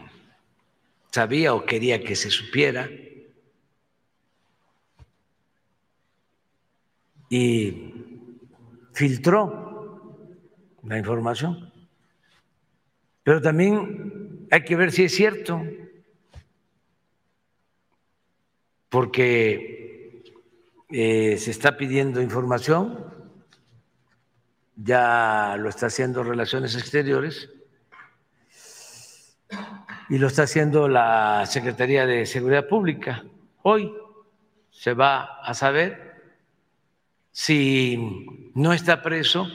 [1.12, 2.88] sabía o quería que se supiera.
[7.36, 7.92] Y
[8.94, 10.20] filtró
[10.84, 11.74] la información.
[13.24, 15.60] Pero también hay que ver si es cierto,
[18.88, 20.24] porque
[20.92, 23.04] eh, se está pidiendo información,
[24.76, 27.50] ya lo está haciendo Relaciones Exteriores
[30.08, 33.26] y lo está haciendo la Secretaría de Seguridad Pública.
[33.64, 33.92] Hoy
[34.70, 36.13] se va a saber
[37.34, 37.98] si
[38.54, 39.50] no está preso,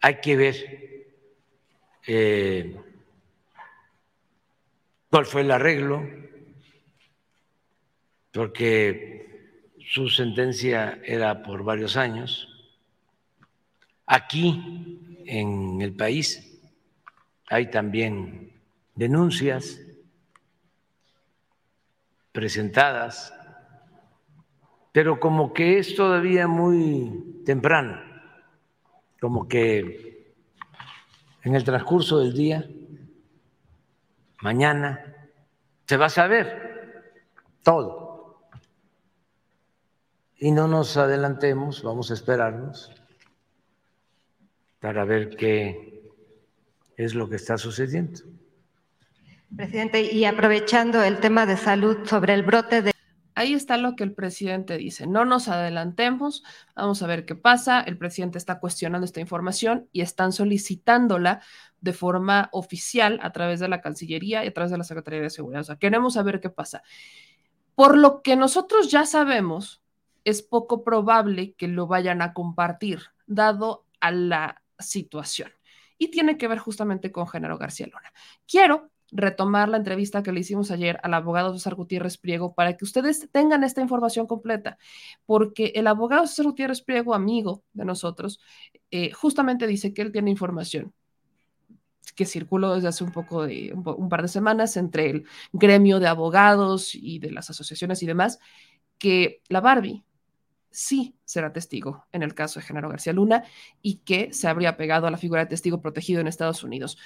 [0.00, 0.54] hay que ver
[2.06, 2.76] eh,
[5.10, 6.06] cuál fue el arreglo,
[8.32, 12.46] porque su sentencia era por varios años.
[14.04, 16.60] Aquí, en el país,
[17.48, 18.52] hay también
[18.94, 19.80] denuncias
[22.30, 23.32] presentadas,
[24.92, 28.00] pero como que es todavía muy temprano,
[29.20, 30.34] como que
[31.42, 32.68] en el transcurso del día,
[34.40, 35.14] mañana,
[35.86, 37.12] se va a saber
[37.62, 38.40] todo.
[40.36, 42.92] Y no nos adelantemos, vamos a esperarnos
[44.80, 46.02] para ver qué
[46.96, 48.20] es lo que está sucediendo.
[49.56, 52.92] Presidente, y aprovechando el tema de salud sobre el brote de...
[53.38, 55.06] Ahí está lo que el presidente dice.
[55.06, 56.42] No nos adelantemos,
[56.74, 57.80] vamos a ver qué pasa.
[57.80, 61.40] El presidente está cuestionando esta información y están solicitándola
[61.80, 65.30] de forma oficial a través de la Cancillería y a través de la Secretaría de
[65.30, 65.60] Seguridad.
[65.60, 66.82] O sea, queremos saber qué pasa.
[67.76, 69.84] Por lo que nosotros ya sabemos,
[70.24, 75.52] es poco probable que lo vayan a compartir, dado a la situación.
[75.96, 78.12] Y tiene que ver justamente con Genaro García Luna.
[78.48, 82.84] Quiero retomar la entrevista que le hicimos ayer al abogado César Gutiérrez Priego para que
[82.84, 84.78] ustedes tengan esta información completa,
[85.26, 88.40] porque el abogado César Gutiérrez Priego, amigo de nosotros,
[88.90, 90.92] eh, justamente dice que él tiene información
[92.14, 96.08] que circuló desde hace un poco de un, par de semanas entre el gremio de
[96.08, 98.40] abogados y de las asociaciones y demás,
[98.98, 100.04] que la Barbie
[100.70, 103.44] sí será testigo en el caso de Genaro García Luna
[103.82, 106.98] y que se habría pegado a la figura de testigo protegido en Estados Unidos.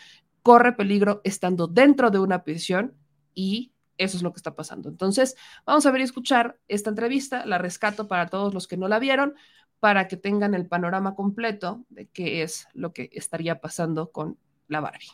[0.42, 2.94] Corre peligro estando dentro de una prisión
[3.34, 4.88] y eso es lo que está pasando.
[4.88, 8.88] Entonces, vamos a ver y escuchar esta entrevista, la rescato para todos los que no
[8.88, 9.34] la vieron,
[9.80, 14.38] para que tengan el panorama completo de qué es lo que estaría pasando con
[14.68, 15.10] la Barbie.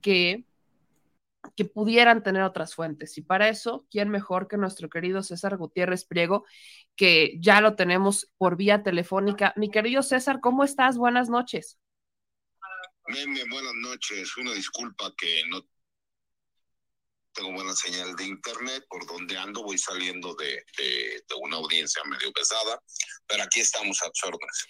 [0.00, 0.44] Que
[1.56, 3.18] que pudieran tener otras fuentes.
[3.18, 6.44] Y para eso, ¿quién mejor que nuestro querido César Gutiérrez Priego,
[6.96, 9.52] que ya lo tenemos por vía telefónica?
[9.56, 10.96] Mi querido César, ¿cómo estás?
[10.96, 11.78] Buenas noches.
[13.08, 14.36] Meme, buenas noches.
[14.36, 15.60] Una disculpa que no
[17.32, 22.32] tengo buena señal de internet, por donde ando voy saliendo de, de, una audiencia medio
[22.32, 22.80] pesada,
[23.26, 24.66] pero aquí estamos a órdenes.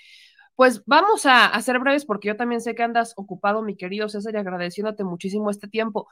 [0.54, 4.34] Pues vamos a, hacer breves porque yo también sé que andas ocupado, mi querido César,
[4.34, 6.08] y agradeciéndote muchísimo este tiempo.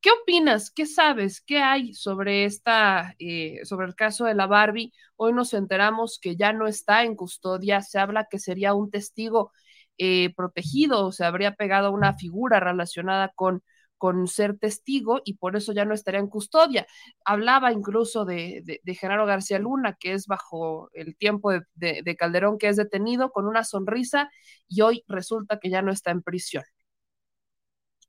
[0.00, 0.70] ¿Qué opinas?
[0.70, 1.40] ¿Qué sabes?
[1.40, 4.92] ¿Qué hay sobre esta, eh, sobre el caso de la Barbie?
[5.16, 7.82] Hoy nos enteramos que ya no está en custodia.
[7.82, 9.52] Se habla que sería un testigo
[9.98, 13.62] eh, protegido, se habría pegado a una figura relacionada con
[13.98, 16.86] con ser testigo y por eso ya no estaría en custodia.
[17.24, 22.68] Hablaba incluso de, de, Genaro García Luna, que es bajo el tiempo de, Calderón, que
[22.68, 24.30] es detenido con una sonrisa
[24.68, 26.64] y hoy resulta que ya no está en prisión.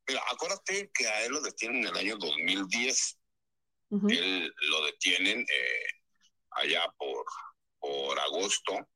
[0.08, 3.18] Mira, acuérdate que a él lo detienen en el año 2010.
[4.10, 5.88] Él lo detienen eh,
[6.52, 7.26] allá por,
[7.80, 8.88] por agosto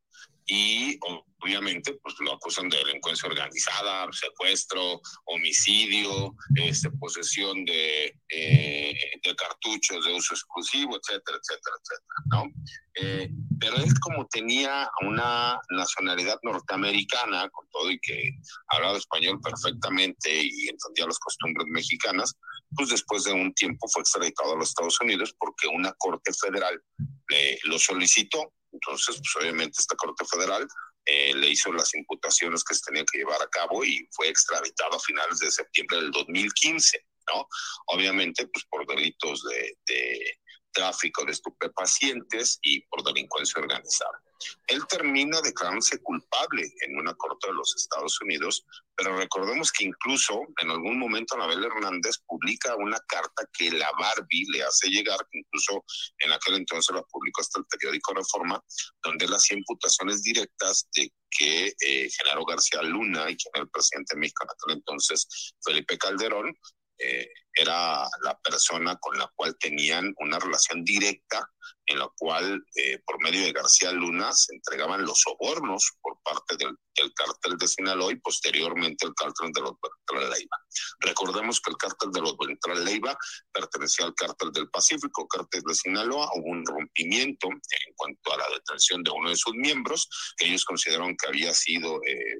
[0.45, 0.99] y
[1.43, 10.05] obviamente pues lo acusan de delincuencia organizada, secuestro, homicidio, este, posesión de, eh, de cartuchos
[10.05, 12.51] de uso exclusivo, etcétera, etcétera, etcétera, ¿no?
[12.95, 13.29] Eh,
[13.59, 18.31] pero él como tenía una nacionalidad norteamericana, con todo y que
[18.67, 22.35] hablaba español perfectamente y entendía las costumbres mexicanas,
[22.75, 26.81] pues después de un tiempo fue extraditado a los Estados Unidos porque una corte federal
[27.29, 30.67] le, lo solicitó entonces, pues obviamente esta Corte Federal
[31.05, 34.95] eh, le hizo las imputaciones que se tenían que llevar a cabo y fue extraditado
[34.95, 37.47] a finales de septiembre del 2015, ¿no?
[37.87, 40.37] Obviamente, pues por delitos de, de
[40.71, 44.21] tráfico de estupefacientes y por delincuencia organizada.
[44.67, 48.65] Él termina declarándose culpable en una corte de los Estados Unidos,
[48.95, 54.45] pero recordemos que incluso en algún momento Anabel Hernández publica una carta que la Barbie
[54.51, 55.83] le hace llegar, incluso
[56.19, 58.63] en aquel entonces la publicó hasta el periódico Reforma,
[59.03, 64.15] donde hacía imputaciones directas de que eh, Genaro García Luna y quien era el presidente
[64.15, 66.53] de México en aquel entonces, Felipe Calderón,
[66.97, 71.47] eh, era la persona con la cual tenían una relación directa
[71.85, 76.55] en la cual eh, por medio de García Luna se entregaban los sobornos por parte
[76.57, 80.57] del, del cártel de Sinaloa y posteriormente el cártel de los Beltrán Leiva.
[80.99, 83.17] Recordemos que el cártel de los Beltrán Leiva
[83.51, 88.47] pertenecía al cártel del Pacífico, cártel de Sinaloa, hubo un rompimiento en cuanto a la
[88.55, 92.39] detención de uno de sus miembros, que ellos consideraron que había sido eh,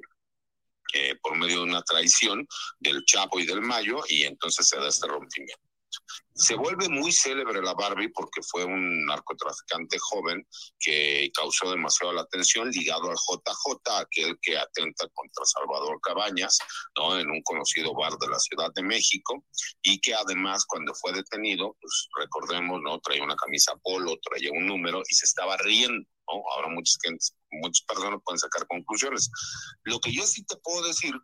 [0.94, 2.46] eh, por medio de una traición
[2.78, 5.62] del Chapo y del Mayo, y entonces se da este rompimiento.
[6.34, 10.44] Se vuelve muy célebre la Barbie porque fue un narcotraficante joven
[10.80, 16.58] que causó demasiada la atención ligado al JJ, aquel que atenta contra Salvador Cabañas,
[16.96, 17.18] ¿no?
[17.18, 19.44] En un conocido bar de la Ciudad de México
[19.82, 22.98] y que además cuando fue detenido, pues recordemos, ¿no?
[22.98, 26.42] Traía una camisa polo, traía un número y se estaba riendo, ¿no?
[26.56, 26.98] Ahora muchas,
[27.60, 29.30] muchas personas pueden sacar conclusiones.
[29.84, 31.14] Lo que yo sí te puedo decir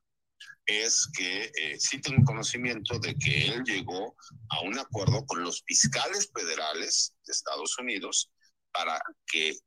[0.66, 4.16] es que eh, sí tengo conocimiento de que él llegó
[4.50, 8.30] a un acuerdo con los fiscales federales de Estados Unidos
[8.72, 9.58] para que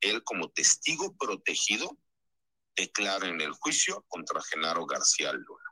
[0.00, 1.98] él como testigo protegido
[2.76, 5.71] declare en el juicio contra Genaro García Luna.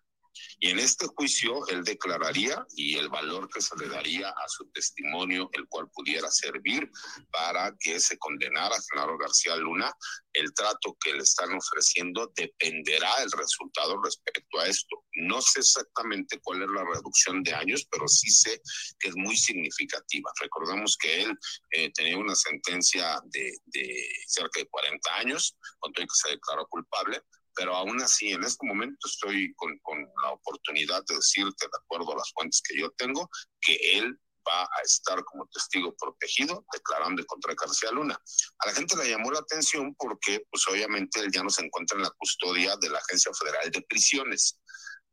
[0.58, 4.70] Y en este juicio él declararía y el valor que se le daría a su
[4.70, 6.90] testimonio, el cual pudiera servir
[7.30, 9.92] para que se condenara a Genaro García Luna,
[10.32, 15.04] el trato que le están ofreciendo dependerá el resultado respecto a esto.
[15.14, 18.60] No sé exactamente cuál es la reducción de años, pero sí sé
[18.98, 20.30] que es muy significativa.
[20.40, 21.38] Recordemos que él
[21.72, 26.66] eh, tenía una sentencia de, de cerca de 40 años, con todo que se declaró
[26.68, 27.22] culpable,
[27.55, 29.78] pero aún así en este momento estoy con,
[30.22, 33.28] la oportunidad de decirte, de acuerdo a las fuentes que yo tengo,
[33.61, 38.18] que él va a estar como testigo protegido declarando contra García Luna.
[38.59, 41.96] A la gente le llamó la atención porque, pues obviamente, él ya no se encuentra
[41.96, 44.59] en la custodia de la Agencia Federal de Prisiones,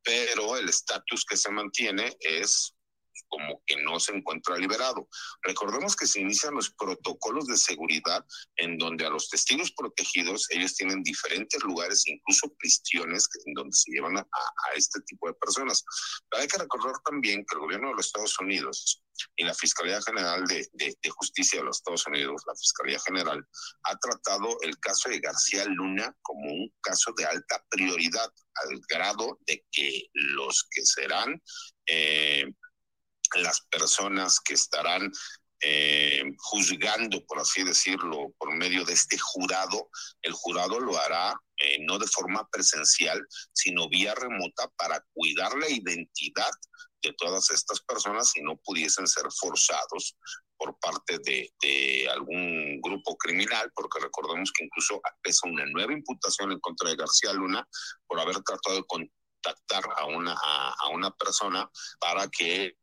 [0.03, 2.73] pero el estatus que se mantiene es
[3.27, 5.07] como que no se encuentra liberado.
[5.43, 8.25] Recordemos que se inician los protocolos de seguridad
[8.57, 13.91] en donde a los testigos protegidos ellos tienen diferentes lugares, incluso prisiones en donde se
[13.91, 14.25] llevan a,
[14.75, 15.83] este tipo de personas.
[16.29, 19.01] Pero hay que recordar también que el gobierno de los Estados Unidos
[19.35, 23.43] y la Fiscalía General de, de, Justicia de los Estados Unidos, la Fiscalía General,
[23.83, 28.31] ha tratado el caso de García Luna como un caso de alta prioridad,
[28.65, 31.41] al grado de que los que serán
[31.87, 32.45] eh,
[33.35, 35.11] las personas que estarán
[35.59, 39.89] eh, juzgando, por así decirlo, por medio de este jurado,
[40.21, 43.19] el jurado lo hará eh, no de forma presencial,
[43.53, 46.51] sino vía remota para cuidar la identidad
[47.01, 50.15] de todas estas personas y no pudiesen ser forzados
[50.57, 56.59] por parte de, algún grupo criminal, porque recordemos que incluso pesa una nueva imputación en
[56.59, 57.67] contra de García Luna
[58.05, 61.69] por haber tratado de contactar a una, a una persona
[61.99, 62.75] para que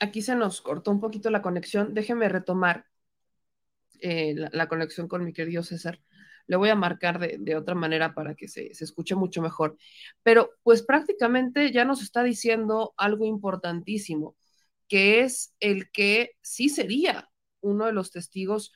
[0.00, 1.94] Aquí se nos cortó un poquito la conexión.
[1.94, 2.86] Déjeme retomar
[4.00, 6.00] eh, la, conexión con mi querido César.
[6.46, 9.78] Le voy a marcar de, otra manera para que se, se, escuche mucho mejor.
[10.22, 14.36] Pero pues prácticamente ya nos está diciendo algo importantísimo,
[14.88, 17.30] que es el que sí sería
[17.60, 18.72] uno de los testigos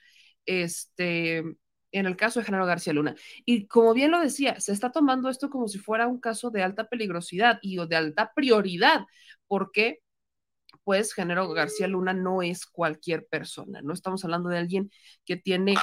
[0.47, 1.45] este,
[1.93, 3.15] en el caso de Genaro García Luna.
[3.45, 6.63] Y como bien lo decía, se está tomando esto como si fuera un caso de
[6.63, 9.07] alta peligrosidad y de alta prioridad,
[9.47, 10.01] porque
[10.85, 14.91] pues Genaro García Luna no es cualquier persona, no estamos hablando de alguien
[15.25, 15.75] que tiene...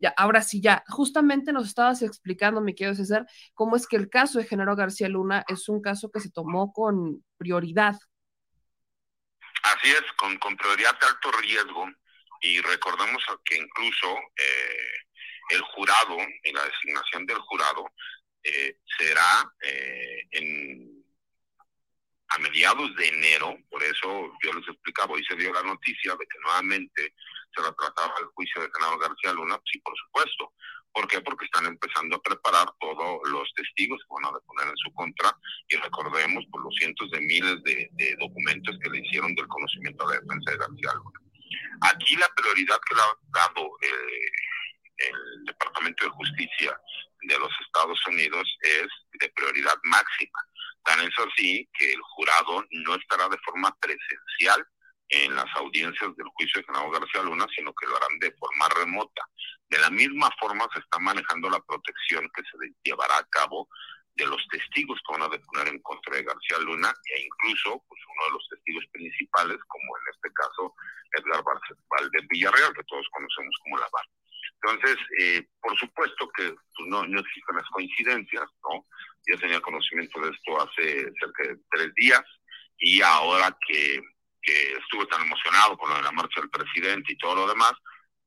[0.00, 4.08] Ya, ahora sí, ya, justamente nos estabas explicando, mi querido César, cómo es que el
[4.08, 7.96] caso de Genaro García Luna es un caso que se tomó con prioridad.
[9.64, 11.86] Así es, con, con prioridad de alto riesgo.
[12.40, 14.06] Y recordemos que incluso
[14.36, 15.07] eh,
[15.50, 17.90] el jurado, en la designación del jurado,
[18.42, 21.04] eh, será eh, en,
[22.28, 26.26] a mediados de enero, por eso yo les explicaba, hoy se dio la noticia de
[26.26, 27.14] que nuevamente
[27.54, 30.52] se retrataba el juicio de Genaro García Luna, sí, por supuesto.
[30.92, 31.20] ¿Por qué?
[31.20, 35.36] Porque están empezando a preparar todos los testigos que van a deponer en su contra
[35.68, 40.14] y recordemos por los cientos de miles de, documentos que le hicieron del conocimiento a
[40.14, 41.20] la defensa de García Luna.
[41.82, 44.30] Aquí la prioridad que le ha dado eh,
[44.98, 46.80] el Departamento de Justicia
[47.22, 48.86] de los Estados Unidos es
[49.20, 50.38] de prioridad máxima.
[50.84, 54.66] Tan es así que el jurado no estará de forma presencial
[55.10, 58.68] en las audiencias del juicio de Genaro García Luna, sino que lo harán de forma
[58.68, 59.22] remota.
[59.68, 63.68] De la misma forma se está manejando la protección que se llevará a cabo
[64.14, 68.00] de los testigos que van a deponer en contra de García Luna e incluso pues
[68.08, 70.74] uno de los testigos principales, como en este caso
[71.12, 71.42] Edgar
[71.88, 74.04] Valdez Villarreal, que todos conocemos como la VAR.
[74.62, 78.86] Entonces, eh, por supuesto que pues, no, no existen las coincidencias, ¿no?
[79.26, 82.22] Yo tenía conocimiento de esto hace cerca de tres días
[82.78, 84.00] y ahora que,
[84.50, 87.72] estuve tan emocionado con la marcha del presidente y todo lo demás,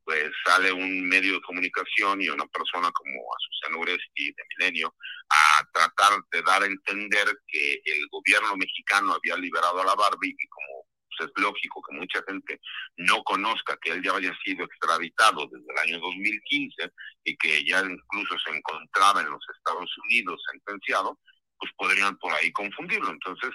[0.04, 4.94] pues sale un medio de comunicación y una persona como Azucena Uresti de Milenio
[5.30, 10.36] a tratar de dar a entender que el gobierno mexicano había liberado a la Barbie
[10.38, 10.86] y como
[11.20, 12.60] es lógico que mucha gente
[12.98, 16.92] no conozca que él ya haya sido extraditado desde el año 2015
[17.24, 21.20] y que ya incluso se encontraba en los Estados Unidos sentenciado,
[21.58, 23.12] pues podrían por ahí confundirlo.
[23.12, 23.52] Entonces,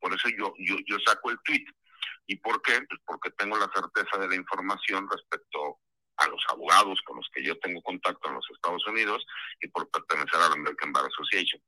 [0.00, 1.64] por eso yo, yo, yo saco el tweet.
[2.26, 2.80] ¿Y por qué?
[2.88, 5.78] Pues porque tengo la certeza de la información respecto
[6.16, 9.24] a los abogados con los que yo tengo contacto en los Estados Unidos
[9.60, 11.60] y por pertenecer a la American Bar Association.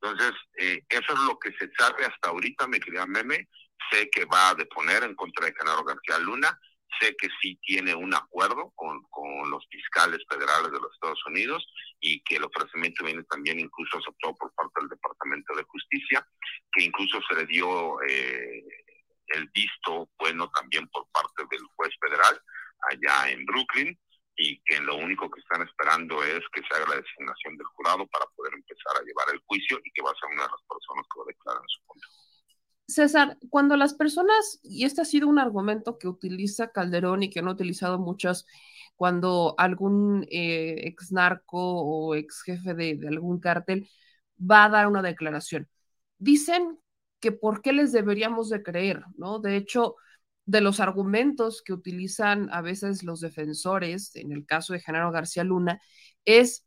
[0.00, 3.48] Entonces, eh, eso es lo que se sabe hasta ahorita, me quería Meme,
[3.90, 6.58] sé que va a deponer en contra de Genaro García Luna,
[7.00, 10.72] sé que sí tiene un acuerdo con, con los fiscales federales
[11.26, 11.66] Unidos
[12.00, 16.26] y que el ofrecimiento viene también incluso aceptado por parte del Departamento de Justicia,
[16.72, 18.64] que incluso se le dio eh,
[19.28, 22.40] el visto bueno también por parte del juez federal
[22.90, 23.98] allá en Brooklyn
[24.36, 28.06] y que lo único que están esperando es que se haga la designación del jurado
[28.08, 30.62] para poder empezar a llevar el juicio y que va a ser una de las
[30.68, 32.10] personas que lo declaran en su contra.
[32.88, 37.40] César, cuando las personas, y este ha sido un argumento que utiliza Calderón y que
[37.40, 38.46] han utilizado muchos,
[38.96, 43.88] cuando algún eh, ex narco o ex jefe de, de algún cártel
[44.38, 45.68] va a dar una declaración,
[46.18, 46.78] dicen
[47.20, 49.40] que por qué les deberíamos de creer, ¿no?
[49.40, 49.96] De hecho,
[50.44, 55.44] de los argumentos que utilizan a veces los defensores, en el caso de Genaro García
[55.44, 55.80] Luna,
[56.24, 56.64] es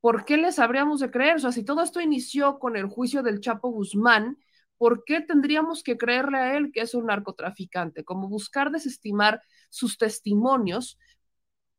[0.00, 1.36] ¿por qué les habríamos de creer?
[1.36, 4.38] O sea, si todo esto inició con el juicio del Chapo Guzmán,
[4.78, 8.04] ¿por qué tendríamos que creerle a él que es un narcotraficante?
[8.04, 10.98] Como buscar desestimar sus testimonios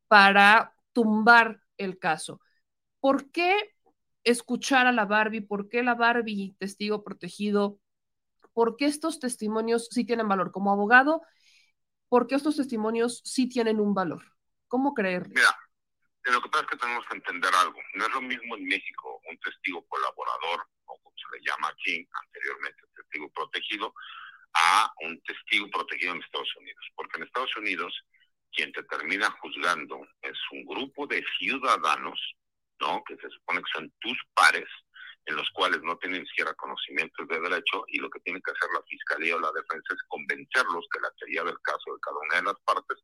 [0.07, 2.41] para tumbar el caso.
[2.99, 3.55] ¿Por qué
[4.23, 5.41] escuchar a la Barbie?
[5.41, 7.79] ¿Por qué la Barbie, testigo protegido,
[8.53, 11.21] por qué estos testimonios sí tienen valor como abogado,
[12.09, 14.23] por qué estos testimonios sí tienen un valor.
[14.67, 15.29] ¿Cómo creer?
[15.29, 15.55] Mira,
[16.25, 17.79] lo que pasa es que tenemos que entender algo.
[17.93, 20.67] No es lo mismo en México un testigo colaborador,
[21.19, 23.93] se le llama aquí anteriormente, testigo protegido,
[24.53, 26.85] a un testigo protegido en Estados Unidos.
[26.95, 27.93] Porque en Estados Unidos,
[28.51, 32.19] quien te termina juzgando es un grupo de ciudadanos,
[32.79, 33.03] ¿no?
[33.05, 34.67] Que se supone que son tus pares,
[35.25, 38.69] en los cuales no tienen siquiera conocimientos de derecho y lo que tiene que hacer
[38.73, 42.35] la fiscalía o la defensa es convencerlos que la teoría del caso de cada una
[42.37, 42.97] de las partes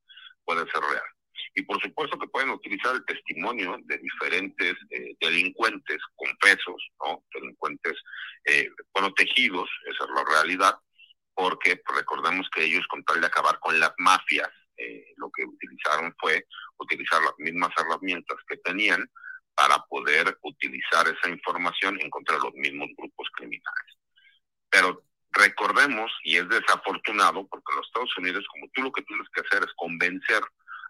[0.44, 1.10] puede ser real.
[1.54, 7.24] Y por supuesto que pueden utilizar el testimonio de diferentes eh, delincuentes confesos, ¿no?
[7.34, 7.94] delincuentes
[8.46, 10.78] eh, protegidos, esa es la realidad,
[11.34, 16.14] porque recordemos que ellos con tal de acabar con las mafias, eh, lo que utilizaron
[16.20, 16.46] fue
[16.78, 19.10] utilizar las mismas herramientas que tenían
[19.54, 23.96] para poder utilizar esa información en contra de los mismos grupos criminales.
[24.70, 29.42] Pero recordemos, y es desafortunado, porque los Estados Unidos, como tú lo que tienes que
[29.42, 30.42] hacer es convencer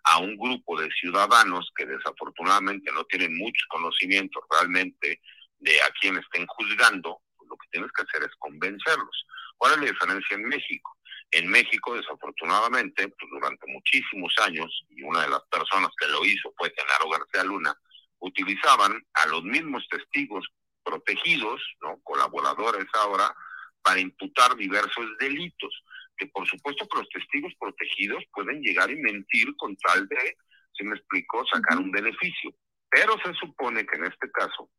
[0.06, 5.22] a un grupo de ciudadanos que desafortunadamente no tienen muchos conocimientos realmente
[5.60, 9.26] de a quién estén juzgando, pues lo que tienes que hacer es convencerlos.
[9.58, 10.98] ¿Cuál es la diferencia en México?
[11.32, 16.54] En México, desafortunadamente, pues durante muchísimos años, y una de las personas que lo hizo
[16.58, 17.76] fue Genaro García Luna,
[18.20, 20.46] utilizaban a los mismos testigos
[20.84, 22.00] protegidos, ¿no?
[22.04, 23.36] colaboradores ahora,
[23.82, 25.84] para imputar diversos delitos,
[26.18, 30.38] que por supuesto que los testigos protegidos pueden llegar y mentir con tal de,
[30.74, 32.54] se me explicó, sacar un beneficio.
[32.90, 34.70] Pero se supone que en este caso,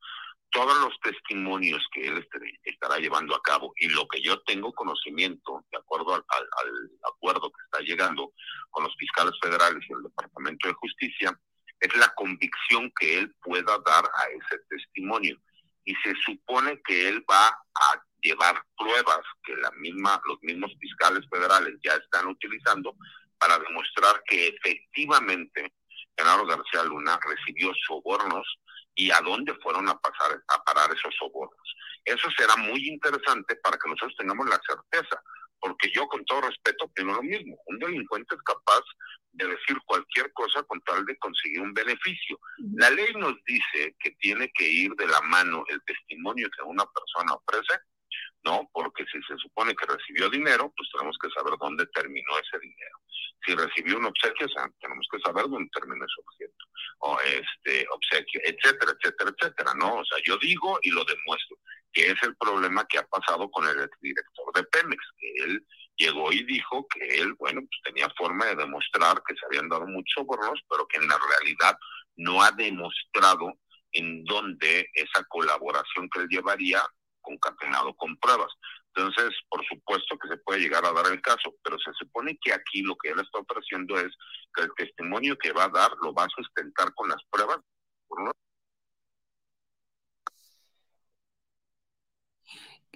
[0.50, 2.26] todos los testimonios que él
[2.64, 7.50] estará llevando a cabo y lo que yo tengo conocimiento, de acuerdo al, al acuerdo
[7.50, 8.32] que está llegando
[8.70, 11.38] con los fiscales federales y el Departamento de Justicia,
[11.80, 15.38] es la convicción que él pueda dar a ese testimonio.
[15.84, 21.24] Y se supone que él va a llevar pruebas que la misma, los mismos fiscales
[21.30, 22.94] federales ya están utilizando
[23.38, 25.72] para demostrar que efectivamente
[26.16, 28.46] Genaro García Luna recibió sobornos
[28.94, 31.76] y a dónde fueron a pasar a parar esos sobornos.
[32.04, 35.20] Eso será muy interesante para que nosotros tengamos la certeza,
[35.60, 37.56] porque yo con todo respeto opino lo mismo.
[37.66, 38.82] Un delincuente es capaz
[39.32, 42.38] de decir cualquier cosa con tal de conseguir un beneficio.
[42.74, 46.84] La ley nos dice que tiene que ir de la mano el testimonio que una
[46.86, 47.80] persona ofrece,
[48.46, 48.70] ¿no?
[48.72, 52.96] Porque si se supone que recibió dinero, pues tenemos que saber dónde terminó ese dinero.
[53.44, 54.46] Si recibió un obsequio,
[54.80, 56.64] tenemos que saber dónde terminó ese objeto,
[57.00, 59.96] o este obsequio, etcétera, etcétera, etcétera, ¿no?
[59.96, 61.56] O sea, yo digo y lo demuestro,
[61.92, 65.66] que es el problema que ha pasado con el director de Pemex, que él
[65.96, 69.86] llegó y dijo que él, bueno, pues tenía forma de demostrar que se habían dado
[69.86, 71.76] muchos sobornos, pero que en la realidad
[72.16, 73.58] no ha demostrado
[73.92, 76.82] en dónde esa colaboración que él llevaría
[77.26, 78.52] concatenado con pruebas.
[78.94, 82.52] Entonces, por supuesto que se puede llegar a dar el caso, pero se supone que
[82.52, 84.12] aquí lo que él está ofreciendo es
[84.54, 87.58] que el testimonio que va a dar lo va a sustentar con las pruebas.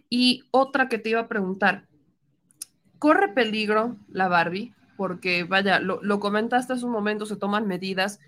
[0.09, 1.87] Y otra que te iba a preguntar,
[2.99, 8.19] corre peligro la Barbie, porque vaya, lo, lo comentaste hace un momento, se toman medidas,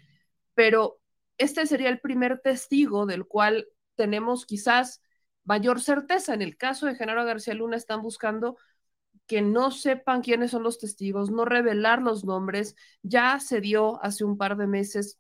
[0.55, 1.01] pero
[1.39, 5.03] este sería el primer testigo del cual tenemos quizás
[5.45, 6.35] mayor certeza.
[6.35, 8.57] En el caso de Genaro García Luna están buscando
[9.27, 12.77] que no sepan quiénes son los testigos, no revelar los nombres.
[13.03, 15.19] Ya se dio hace un par de meses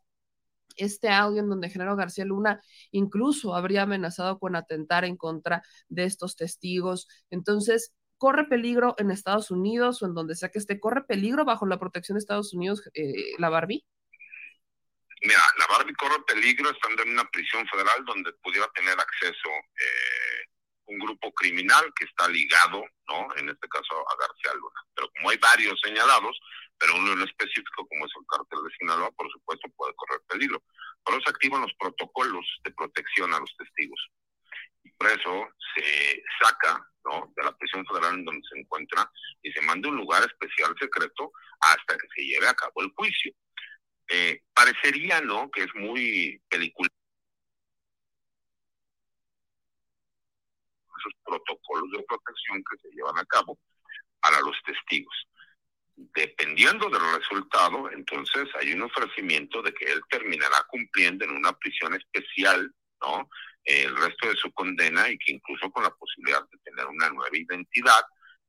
[0.76, 6.04] este audio en donde Genaro García Luna incluso habría amenazado con atentar en contra de
[6.04, 7.08] estos testigos.
[7.30, 11.66] Entonces, corre peligro en Estados Unidos o en donde sea que esté, corre peligro bajo
[11.66, 13.84] la protección de Estados Unidos eh, la Barbie?
[15.22, 20.46] Mira, la Barbie corre peligro estando en una prisión federal donde pudiera tener acceso eh,
[20.86, 23.28] un grupo criminal que está ligado, ¿no?
[23.36, 24.80] En este caso a García Luna.
[24.94, 26.38] Pero como hay varios señalados,
[26.76, 30.62] pero uno en específico, como es el cártel de Sinaloa, por supuesto puede correr peligro.
[31.04, 34.00] Por eso se activan los protocolos de protección a los testigos.
[34.82, 37.32] Y por eso se saca ¿no?
[37.36, 39.08] de la prisión federal en donde se encuentra
[39.42, 42.90] y se manda a un lugar especial secreto hasta que se lleve a cabo el
[42.96, 43.32] juicio.
[44.08, 46.88] Eh, parecería, ¿no?, que es muy película.
[50.98, 53.58] Esos protocolos de protección que se llevan a cabo
[54.20, 55.14] para los testigos.
[55.96, 61.94] Dependiendo del resultado, entonces hay un ofrecimiento de que él terminará cumpliendo en una prisión
[61.94, 63.28] especial, ¿no?
[63.64, 67.36] El resto de su condena y que incluso con la posibilidad de tener una nueva
[67.36, 68.02] identidad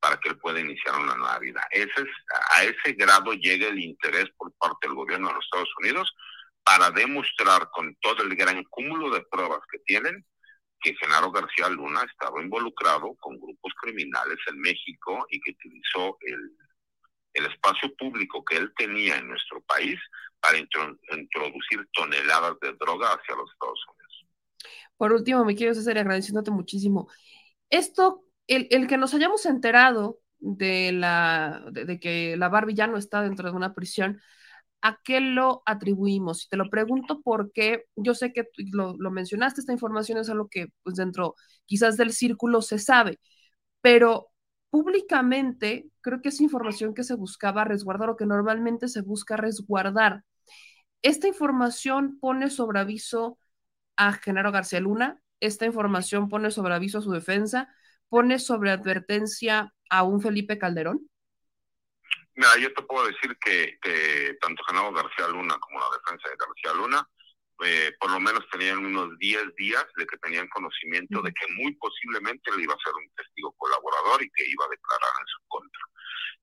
[0.03, 1.65] para que él pueda iniciar una nueva vida.
[1.71, 2.09] Ese es,
[2.51, 6.13] a ese grado llega el interés por parte del gobierno de los Estados Unidos
[6.65, 10.25] para demostrar con todo el gran cúmulo de pruebas que tienen
[10.81, 16.51] que Genaro García Luna estaba involucrado con grupos criminales en México y que utilizó el
[17.33, 19.99] el espacio público que él tenía en nuestro país
[20.39, 24.25] para introducir toneladas de droga hacia los Estados Unidos.
[24.97, 27.09] Por último, me quiero hacer agradeciéndote muchísimo.
[27.69, 32.97] Esto, el, el que nos hayamos enterado de, la, de, que la Barbie ya no
[32.97, 34.19] está dentro de una prisión,
[34.81, 36.45] ¿a qué lo atribuimos?
[36.45, 40.49] Y te lo pregunto porque yo sé que lo, lo, mencionaste, esta información es algo
[40.49, 41.35] que pues dentro
[41.65, 43.19] quizás del círculo se sabe,
[43.81, 44.29] pero
[44.69, 50.23] públicamente, creo que es información que se buscaba resguardar o que normalmente se busca resguardar.
[51.03, 53.37] Esta información pone sobre aviso
[53.97, 57.69] a Genaro García Luna, esta información pone sobre aviso a su defensa,
[58.13, 60.99] pone sobre advertencia a un Felipe Calderón.
[62.35, 66.35] Mira, yo te puedo decir que, que tanto Genaro García Luna como la defensa de
[66.37, 67.09] García Luna
[67.65, 71.73] eh, por lo menos tenían unos 10 días de que tenían conocimiento de que muy
[71.75, 75.47] posiblemente le iba a ser un testigo colaborador y que iba a declarar en su
[75.47, 75.81] contra.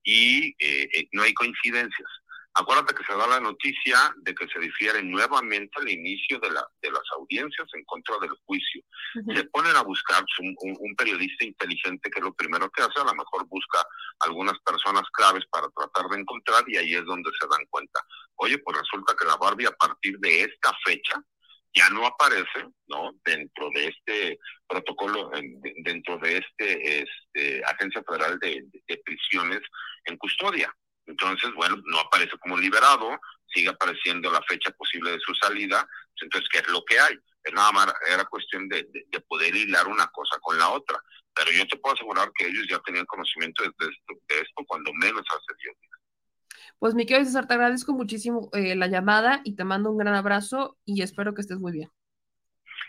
[0.03, 2.09] Y eh, eh, no hay coincidencias.
[2.53, 6.67] Acuérdate que se da la noticia de que se difiere nuevamente el inicio de, la,
[6.81, 8.83] de las audiencias en contra del juicio.
[9.33, 13.15] Se ponen a buscar un, un, periodista inteligente que lo primero que hace, a lo
[13.15, 13.85] mejor busca
[14.19, 18.01] algunas personas claves para tratar de encontrar y ahí es donde se dan cuenta.
[18.35, 21.23] Oye, pues resulta que la Barbie a partir de esta fecha
[21.73, 23.11] ya no aparece, ¿no?
[23.23, 25.31] Dentro de este protocolo,
[25.83, 29.61] dentro de este, este Agencia Federal de Prisiones
[30.03, 30.73] en custodia.
[31.05, 35.87] Entonces, bueno, no aparece como liberado, sigue apareciendo la fecha posible de su salida,
[36.21, 37.17] entonces, ¿qué es lo que hay?
[37.43, 38.87] Es nada más, era cuestión de,
[39.27, 40.99] poder hilar una cosa con la otra.
[41.33, 44.91] Pero yo te puedo asegurar que ellos ya tenían conocimiento de esto, de esto cuando
[44.93, 45.91] menos hace 10 días.
[46.77, 50.15] Pues mi querido César, te agradezco muchísimo eh, la llamada y te mando un gran
[50.15, 51.89] abrazo y espero que estés muy bien.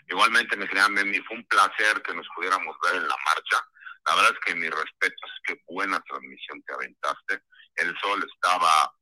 [0.09, 3.65] Igualmente, mi querida Memi, fue un placer que nos pudiéramos ver en la marcha.
[4.05, 7.41] La verdad es que mi respeto es que buena transmisión te aventaste
[7.77, 8.93] el sol estaba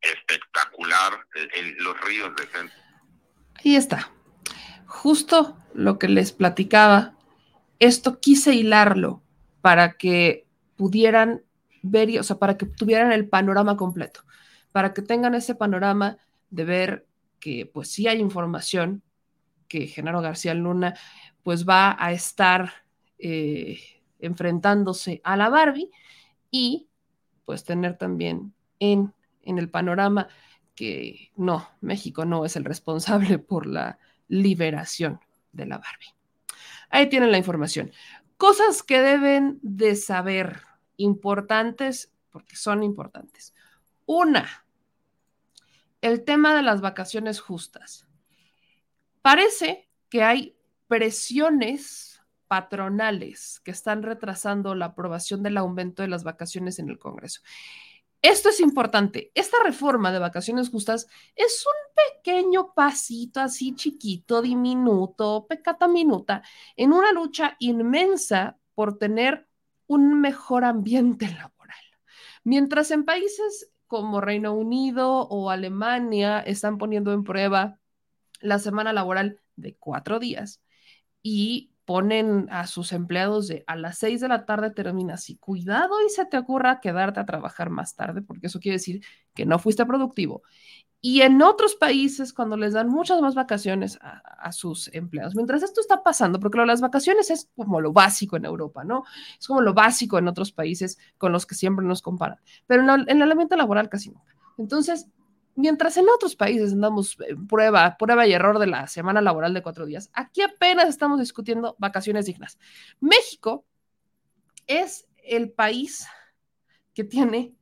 [0.00, 1.26] espectacular,
[1.78, 2.74] los ríos de gente.
[3.54, 4.10] Ahí está.
[4.86, 7.14] Justo lo que les platicaba,
[7.78, 9.22] esto quise hilarlo
[9.60, 11.42] para que pudieran
[11.82, 14.22] ver, o sea, para que tuvieran el panorama completo,
[14.72, 16.18] para que tengan ese panorama
[16.50, 17.06] de ver
[17.40, 19.02] que pues sí hay información,
[19.68, 20.94] que Genaro García Luna
[21.42, 22.84] pues va a estar
[23.18, 23.80] eh,
[24.18, 25.90] enfrentándose a la Barbie
[26.50, 26.88] y
[27.46, 30.28] pues tener también en, en el panorama
[30.74, 35.20] que no, México no es el responsable por la liberación
[35.52, 36.14] de la Barbie.
[36.90, 37.90] Ahí tienen la información.
[38.36, 40.60] Cosas que deben de saber,
[40.98, 43.54] importantes, porque son importantes.
[44.04, 44.66] Una,
[46.02, 48.06] el tema de las vacaciones justas.
[49.22, 52.15] Parece que hay presiones
[52.48, 57.40] patronales que están retrasando la aprobación del aumento de las vacaciones en el Congreso.
[58.22, 59.30] Esto es importante.
[59.34, 66.42] Esta reforma de vacaciones justas es un pequeño pasito así chiquito, diminuto, pecata minuta,
[66.76, 69.46] en una lucha inmensa por tener
[69.86, 71.76] un mejor ambiente laboral.
[72.42, 77.78] Mientras en países como Reino Unido o Alemania están poniendo en prueba
[78.40, 80.60] la semana laboral de cuatro días
[81.22, 85.94] y ponen a sus empleados de a las 6 de la tarde terminas y cuidado
[86.04, 89.02] y se te ocurra quedarte a trabajar más tarde, porque eso quiere decir
[89.34, 90.42] que no fuiste productivo.
[91.00, 95.80] Y en otros países, cuando les dan muchas más vacaciones a, sus empleados, mientras esto
[95.80, 99.04] está pasando, porque las vacaciones es como lo básico en Europa, ¿no?
[99.38, 103.22] Es como lo básico en otros países con los que siempre nos comparan, pero en,
[103.22, 104.34] el ambiente laboral casi nunca.
[104.58, 105.08] Entonces,
[105.56, 107.16] Mientras en otros países andamos
[107.48, 111.74] prueba, prueba y error de la semana laboral de cuatro días, aquí apenas estamos discutiendo
[111.78, 112.58] vacaciones dignas.
[113.00, 113.64] México
[114.66, 116.06] es el país
[116.92, 117.54] que tiene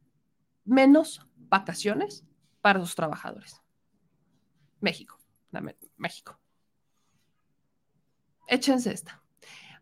[0.64, 2.24] menos vacaciones
[2.60, 3.62] para sus trabajadores.
[4.80, 5.18] México,
[5.96, 6.40] México.
[8.48, 9.22] Échense esta.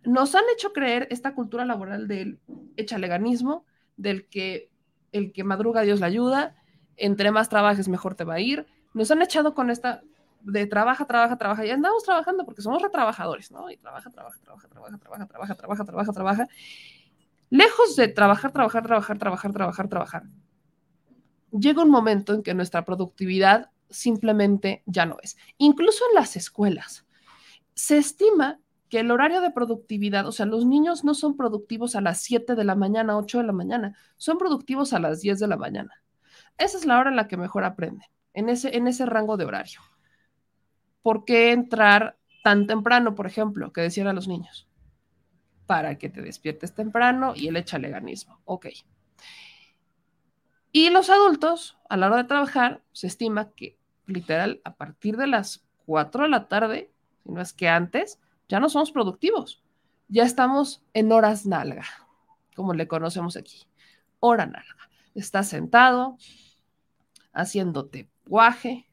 [0.05, 2.41] Nos han hecho creer esta cultura laboral del
[2.77, 3.65] echaleganismo,
[3.97, 4.71] del que
[5.13, 6.62] el que madruga Dios la ayuda,
[7.03, 8.67] entre más trabajes mejor te va a ir.
[8.95, 10.03] Nos han echado con esta
[10.41, 13.71] de trabaja, trabaja, trabaja, y andamos trabajando porque somos retrabajadores, ¿no?
[13.71, 16.49] Y trabaja, trabaja, trabaja, trabaja, trabaja, trabaja, trabaja, trabaja, trabaja.
[17.51, 20.23] Lejos de trabajar, trabajar, trabajar, trabajar, trabajar, trabajar,
[21.51, 25.37] llega un momento en que nuestra productividad simplemente ya no es.
[25.59, 27.07] Incluso en las escuelas,
[27.75, 32.01] se estima que el horario de productividad, o sea, los niños no son productivos a
[32.01, 35.47] las 7 de la mañana, 8 de la mañana, son productivos a las 10 de
[35.47, 36.02] la mañana.
[36.63, 39.45] Esa es la hora en la que mejor aprenden, en ese, en ese rango de
[39.45, 39.81] horario.
[41.03, 44.69] ¿Por qué entrar tan temprano, por ejemplo, que decían a los niños?
[45.67, 48.41] Para que te despiertes temprano y el echaleganismo.
[48.45, 48.69] Ok.
[50.71, 55.27] Y los adultos, a la hora de trabajar, se estima que literal a partir de
[55.27, 56.93] las 4 de la tarde,
[57.25, 59.65] si no es que antes, ya no somos productivos.
[60.07, 61.87] Ya estamos en horas nalga,
[62.55, 63.67] como le conocemos aquí.
[64.21, 64.89] Hora nalga.
[65.17, 66.17] Estás sentado,
[67.33, 68.89] haciéndote guaje,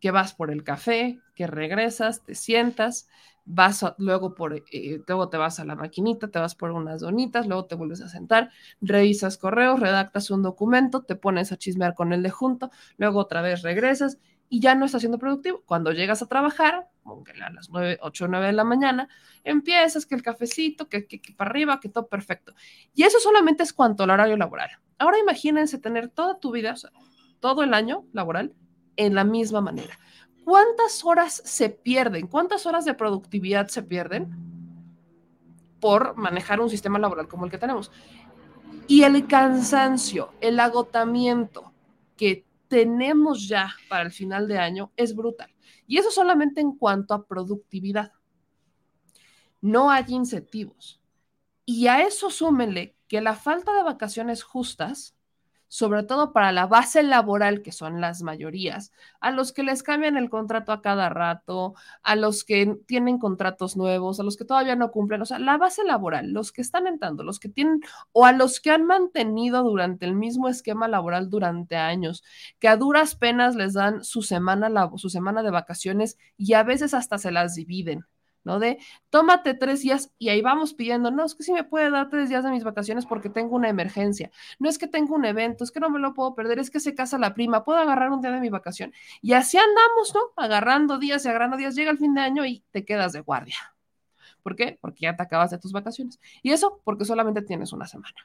[0.00, 3.08] que vas por el café, que regresas, te sientas,
[3.44, 7.46] vas luego por, eh, luego te vas a la maquinita, te vas por unas donitas,
[7.46, 12.12] luego te vuelves a sentar, revisas correos, redactas un documento, te pones a chismear con
[12.12, 14.18] el de junto, luego otra vez regresas
[14.48, 15.62] y ya no estás siendo productivo.
[15.64, 16.88] Cuando llegas a trabajar,
[17.44, 19.08] a las 9, 8 o 9 de la mañana,
[19.44, 22.54] empiezas que el cafecito, que, que, para arriba, que todo perfecto.
[22.94, 24.70] Y eso solamente es cuanto al horario laboral.
[24.98, 26.74] Ahora imagínense tener toda tu vida,
[27.42, 28.54] todo el año laboral,
[28.94, 29.98] en la misma manera.
[30.44, 32.28] ¿Cuántas horas se pierden?
[32.28, 34.30] ¿Cuántas horas de productividad se pierden
[35.80, 37.90] por manejar un sistema laboral como el que tenemos?
[38.86, 41.72] Y el cansancio, el agotamiento
[42.16, 45.52] que tenemos ya para el final de año es brutal.
[45.88, 48.12] Y eso solamente en cuanto a productividad.
[49.60, 51.00] No hay incentivos.
[51.64, 55.16] Y a eso súmenle que la falta de vacaciones justas
[55.72, 60.18] sobre todo para la base laboral, que son las mayorías, a los que les cambian
[60.18, 64.76] el contrato a cada rato, a los que tienen contratos nuevos, a los que todavía
[64.76, 67.80] no cumplen, o sea, la base laboral, los que están entrando, los que tienen,
[68.12, 72.22] o a los que han mantenido durante el mismo esquema laboral durante años,
[72.58, 76.92] que a duras penas les dan su semana, su semana de vacaciones y a veces
[76.92, 78.04] hasta se las dividen.
[78.44, 78.58] ¿No?
[78.58, 78.78] De
[79.10, 82.28] tómate tres días y ahí vamos pidiendo, no, es que sí me puede dar tres
[82.28, 85.70] días de mis vacaciones porque tengo una emergencia, no es que tengo un evento, es
[85.70, 88.20] que no me lo puedo perder, es que se casa la prima, puedo agarrar un
[88.20, 88.92] día de mi vacación.
[89.20, 90.20] Y así andamos, ¿no?
[90.36, 93.56] Agarrando días y agarrando días, llega el fin de año y te quedas de guardia.
[94.42, 94.78] ¿Por qué?
[94.80, 96.20] Porque ya te acabas de tus vacaciones.
[96.42, 98.16] Y eso porque solamente tienes una semana.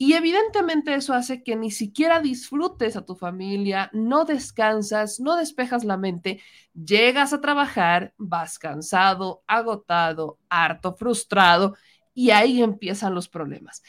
[0.00, 5.82] Y evidentemente eso hace que ni siquiera disfrutes a tu familia, no descansas, no despejas
[5.82, 6.40] la mente,
[6.72, 11.74] llegas a trabajar, vas cansado, agotado, harto, frustrado,
[12.14, 13.82] y ahí empiezan los problemas.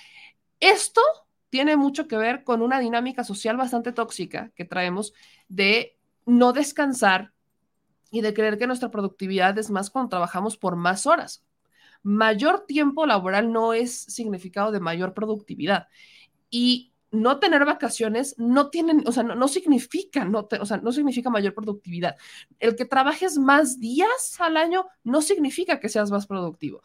[0.59, 1.01] Esto
[1.51, 5.13] tiene mucho que ver con una dinámica social bastante tóxica que traemos
[5.47, 5.95] de
[6.25, 7.33] no descansar
[8.09, 11.43] y de creer que nuestra productividad es más cuando trabajamos por más horas
[12.03, 15.87] mayor tiempo laboral no es significado de mayor productividad.
[16.49, 21.29] Y no tener vacaciones no tienen, o sea, no, significa, no o sea, no significa
[21.29, 22.15] mayor productividad.
[22.59, 26.81] El que trabajes más días al año no significa que seas más productivo.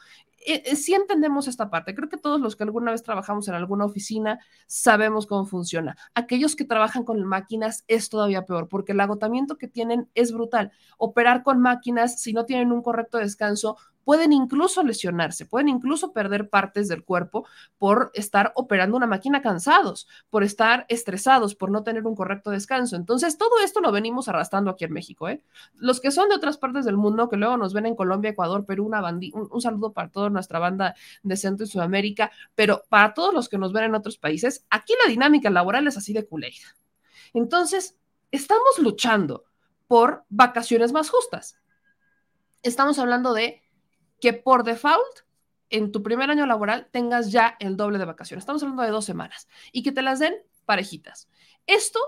[0.47, 1.95] Eh, eh, sí entendemos esta parte.
[1.95, 5.97] Creo que todos los que alguna vez trabajamos en alguna oficina sabemos cómo funciona.
[6.15, 10.73] Aquellos que trabajan con máquinas es todavía peor porque el agotamiento que tienen es brutal.
[10.99, 16.49] Operar con máquinas, si no tienen un correcto descanso, pueden incluso lesionarse, pueden incluso perder
[16.49, 17.47] partes del cuerpo
[17.79, 22.97] por estar operando una máquina cansados, por estar estresados, por no tener un correcto descanso.
[22.97, 25.29] Entonces, todo esto lo venimos arrastrando aquí en México.
[25.29, 25.43] ¿eh?
[25.77, 28.65] Los que son de otras partes del mundo, que luego nos ven en Colombia, Ecuador,
[28.67, 33.33] Perú, una un, saludo para toda nuestra banda de Centro y Sudamérica, pero para todos
[33.33, 36.77] los que nos ven en otros países, aquí la dinámica laboral es así de culeira.
[37.33, 37.97] Entonces,
[38.31, 39.45] estamos luchando
[39.89, 41.59] por vacaciones más justas.
[42.63, 43.64] Estamos hablando de
[44.25, 45.19] que por default
[45.69, 48.41] en tu primer año laboral tengas ya el doble de vacaciones.
[48.41, 50.33] Estamos hablando de dos semanas y que te las den
[50.65, 51.29] parejitas.
[51.67, 52.01] Esto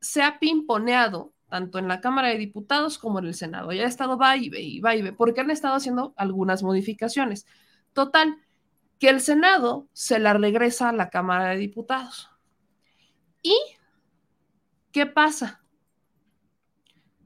[0.00, 3.72] se ha pimponeado tanto en la Cámara de Diputados como en el Senado.
[3.72, 6.62] Ya ha estado va y ve y va y ve, porque han estado haciendo algunas
[6.62, 7.44] modificaciones.
[7.92, 8.38] Total,
[8.98, 12.30] que el Senado se la regresa a la Cámara de Diputados.
[13.42, 13.54] ¿Y
[14.92, 15.60] qué pasa?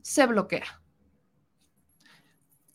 [0.03, 0.84] se bloquea.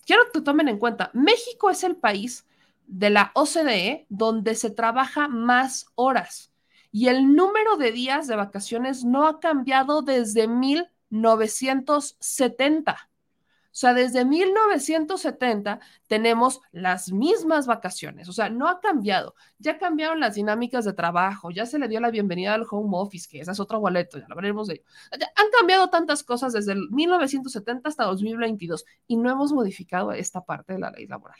[0.09, 2.47] Quiero que tomen en cuenta, México es el país
[2.87, 6.51] de la OCDE donde se trabaja más horas
[6.91, 13.08] y el número de días de vacaciones no ha cambiado desde 1970.
[13.79, 19.35] O sea, desde 1970 tenemos las mismas vacaciones, o sea, no ha cambiado.
[19.57, 23.29] Ya cambiaron las dinámicas de trabajo, ya se le dio la bienvenida al home office,
[23.31, 24.83] que ese es otro boleto, ya lo veremos de ello.
[25.13, 30.73] han cambiado tantas cosas desde el 1970 hasta 2022 y no hemos modificado esta parte
[30.73, 31.39] de la ley laboral.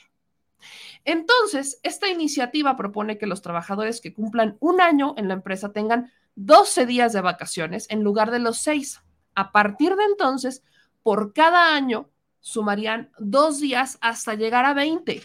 [1.04, 6.10] Entonces, esta iniciativa propone que los trabajadores que cumplan un año en la empresa tengan
[6.36, 9.02] 12 días de vacaciones en lugar de los 6.
[9.36, 10.64] A partir de entonces,
[11.04, 12.10] por cada año,
[12.40, 15.22] sumarían dos días hasta llegar a 20.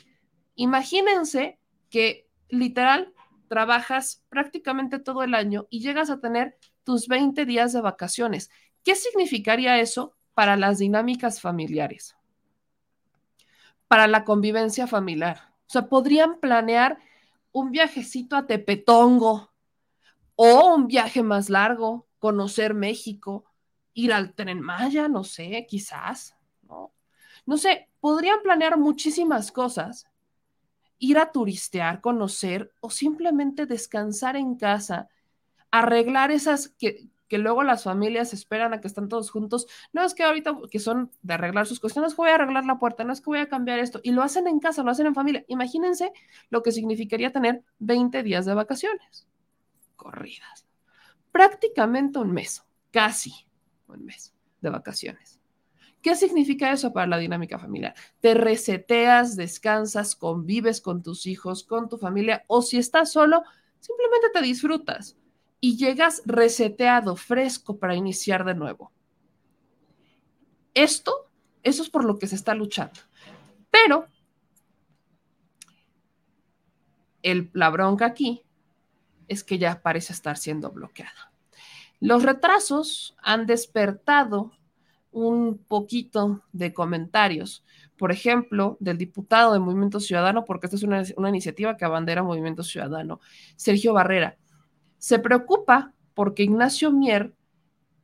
[0.56, 1.58] Imagínense
[1.90, 3.12] que literal
[3.48, 8.50] trabajas prácticamente todo el año y llegas a tener tus 20 días de vacaciones.
[8.82, 12.16] ¿Qué significaría eso para las dinámicas familiares?
[13.88, 15.52] Para la convivencia familiar.
[15.66, 16.98] O sea, podrían planear
[17.52, 19.52] un viajecito a Tepetongo
[20.36, 23.44] o un viaje más largo, conocer México,
[23.94, 26.92] ir al tren Maya, no sé, quizás, ¿no?
[27.46, 30.06] No sé, podrían planear muchísimas cosas,
[30.98, 35.08] ir a turistear, conocer o simplemente descansar en casa,
[35.70, 39.66] arreglar esas que, que luego las familias esperan a que están todos juntos.
[39.92, 42.36] No es que ahorita que son de arreglar sus cosas, no es que voy a
[42.36, 44.82] arreglar la puerta, no es que voy a cambiar esto, y lo hacen en casa,
[44.82, 45.44] lo hacen en familia.
[45.48, 46.12] Imagínense
[46.50, 49.26] lo que significaría tener 20 días de vacaciones
[49.96, 50.66] corridas.
[51.32, 53.32] Prácticamente un mes, casi
[53.88, 55.40] un mes de vacaciones.
[56.04, 57.94] ¿Qué significa eso para la dinámica familiar?
[58.20, 63.42] Te reseteas, descansas, convives con tus hijos, con tu familia, o si estás solo,
[63.80, 65.16] simplemente te disfrutas
[65.60, 68.92] y llegas reseteado, fresco para iniciar de nuevo.
[70.74, 71.30] Esto,
[71.62, 73.00] eso es por lo que se está luchando.
[73.70, 74.06] Pero
[77.22, 78.42] el, la bronca aquí
[79.26, 81.32] es que ya parece estar siendo bloqueada.
[81.98, 84.52] Los retrasos han despertado
[85.14, 87.64] un poquito de comentarios,
[87.96, 92.22] por ejemplo, del diputado de Movimiento Ciudadano, porque esta es una, una iniciativa que abandera
[92.22, 93.20] Movimiento Ciudadano,
[93.56, 94.36] Sergio Barrera.
[94.98, 97.32] Se preocupa porque Ignacio Mier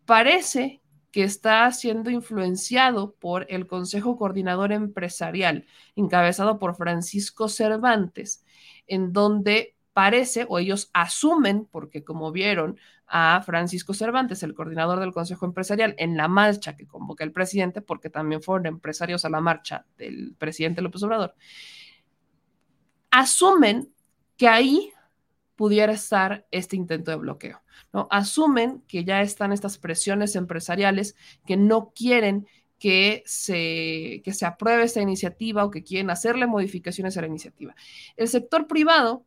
[0.04, 0.80] parece
[1.10, 5.66] que está siendo influenciado por el Consejo Coordinador Empresarial,
[5.96, 8.44] encabezado por Francisco Cervantes,
[8.86, 12.78] en donde parece, o ellos asumen, porque como vieron
[13.10, 17.82] a Francisco Cervantes, el coordinador del Consejo Empresarial, en la marcha que convoca el presidente,
[17.82, 21.34] porque también fueron empresarios a la marcha del presidente López Obrador,
[23.10, 23.92] asumen
[24.36, 24.92] que ahí
[25.56, 27.60] pudiera estar este intento de bloqueo.
[27.92, 28.06] ¿no?
[28.10, 32.46] Asumen que ya están estas presiones empresariales que no quieren
[32.78, 37.74] que se, que se apruebe esta iniciativa o que quieren hacerle modificaciones a la iniciativa.
[38.16, 39.26] El sector privado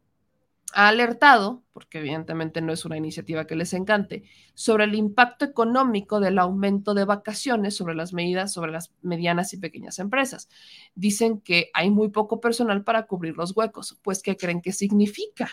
[0.74, 4.24] ha alertado, porque evidentemente no es una iniciativa que les encante,
[4.54, 9.58] sobre el impacto económico del aumento de vacaciones sobre las medidas sobre las medianas y
[9.58, 10.50] pequeñas empresas.
[10.96, 14.00] Dicen que hay muy poco personal para cubrir los huecos.
[14.02, 15.50] Pues, ¿qué creen que significa?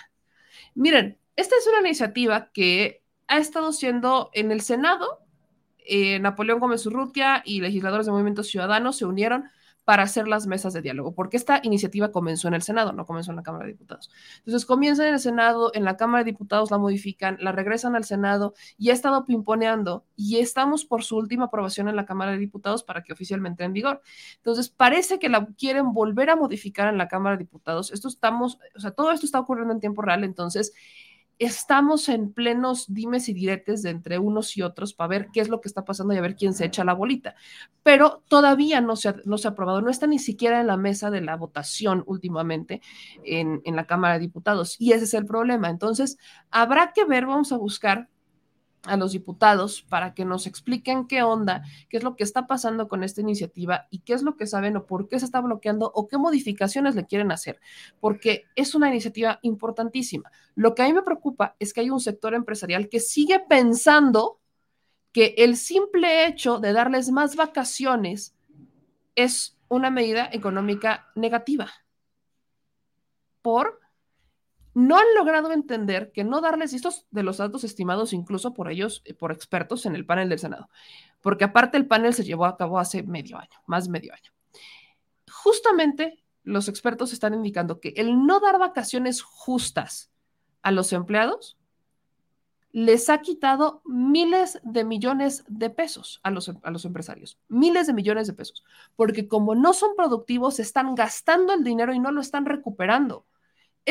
[0.75, 5.21] Miren, esta es una iniciativa que ha estado siendo en el Senado.
[5.79, 9.45] Eh, Napoleón Gómez Urrutia y legisladores de Movimiento Ciudadano se unieron
[9.85, 13.33] para hacer las mesas de diálogo, porque esta iniciativa comenzó en el Senado, no comenzó
[13.33, 14.11] en la Cámara de Diputados.
[14.39, 18.05] Entonces comienza en el Senado, en la Cámara de Diputados la modifican, la regresan al
[18.05, 22.39] Senado y ha estado pimponeando y estamos por su última aprobación en la Cámara de
[22.39, 24.03] Diputados para que oficialmente en vigor.
[24.37, 27.91] Entonces parece que la quieren volver a modificar en la Cámara de Diputados.
[27.93, 30.73] Esto estamos, o sea, todo esto está ocurriendo en tiempo real, entonces
[31.41, 35.49] estamos en plenos dimes y diretes de entre unos y otros para ver qué es
[35.49, 37.35] lo que está pasando y a ver quién se echa la bolita.
[37.83, 39.17] Pero todavía no se ha,
[39.49, 42.83] aprobado, no está ni siquiera en la mesa de la votación últimamente
[43.25, 44.77] en, en la Cámara de Diputados.
[44.79, 45.71] Y ese es el problema.
[45.71, 46.19] Entonces,
[46.51, 48.09] habrá que ver, vamos a buscar
[48.85, 52.89] a los diputados para que nos expliquen qué onda, qué es lo que está pasando
[52.89, 55.91] con esta iniciativa y qué es lo que saben o por qué se está bloqueando
[55.95, 57.61] o qué modificaciones le quieren hacer,
[58.01, 60.31] porque es una iniciativa importantísima.
[60.55, 64.41] Lo que a mí me preocupa es que hay un sector empresarial que sigue pensando
[65.13, 68.35] que el simple hecho de darles más vacaciones
[69.15, 71.71] es una medida económica negativa.
[73.43, 73.80] ¿Por?
[74.75, 79.03] No han logrado entender que no darles estos de los datos estimados incluso por ellos,
[79.05, 80.69] eh, por expertos en el panel del Senado,
[81.21, 84.31] porque aparte el panel se llevó a cabo hace medio año, más medio año.
[85.31, 90.11] Justamente los expertos están indicando que el no dar vacaciones justas
[90.63, 91.57] a los empleados
[92.73, 97.93] les ha quitado miles de millones de pesos a los, a los empresarios, miles de
[97.93, 98.65] millones de pesos,
[98.95, 103.27] porque como no son productivos, están gastando el dinero y no lo están recuperando.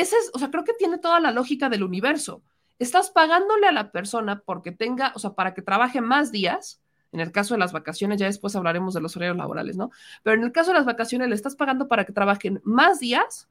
[0.00, 2.42] Ese es, o sea, creo que tiene toda la lógica del universo.
[2.78, 6.80] Estás pagándole a la persona porque tenga, o sea, para que trabaje más días.
[7.12, 9.90] En el caso de las vacaciones, ya después hablaremos de los horarios laborales, ¿no?
[10.22, 13.50] Pero en el caso de las vacaciones, le estás pagando para que trabajen más días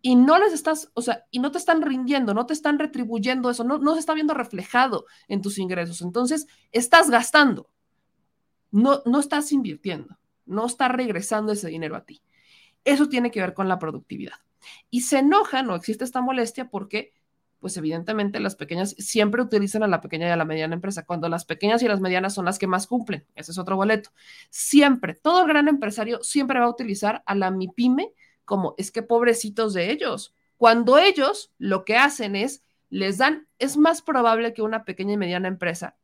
[0.00, 3.48] y no les estás, o sea, y no te están rindiendo, no te están retribuyendo
[3.48, 6.02] eso, no, no se está viendo reflejado en tus ingresos.
[6.02, 7.70] Entonces, estás gastando,
[8.72, 12.22] no, no estás invirtiendo, no está regresando ese dinero a ti.
[12.84, 14.40] Eso tiene que ver con la productividad.
[14.90, 17.12] Y se enoja, no existe esta molestia porque,
[17.60, 21.28] pues evidentemente las pequeñas siempre utilizan a la pequeña y a la mediana empresa, cuando
[21.28, 23.26] las pequeñas y las medianas son las que más cumplen.
[23.34, 24.10] Ese es otro boleto.
[24.50, 28.12] Siempre, todo gran empresario siempre va a utilizar a la MIPYME
[28.44, 30.34] como es que pobrecitos de ellos.
[30.56, 35.16] Cuando ellos lo que hacen es, les dan, es más probable que una pequeña y
[35.16, 35.96] mediana empresa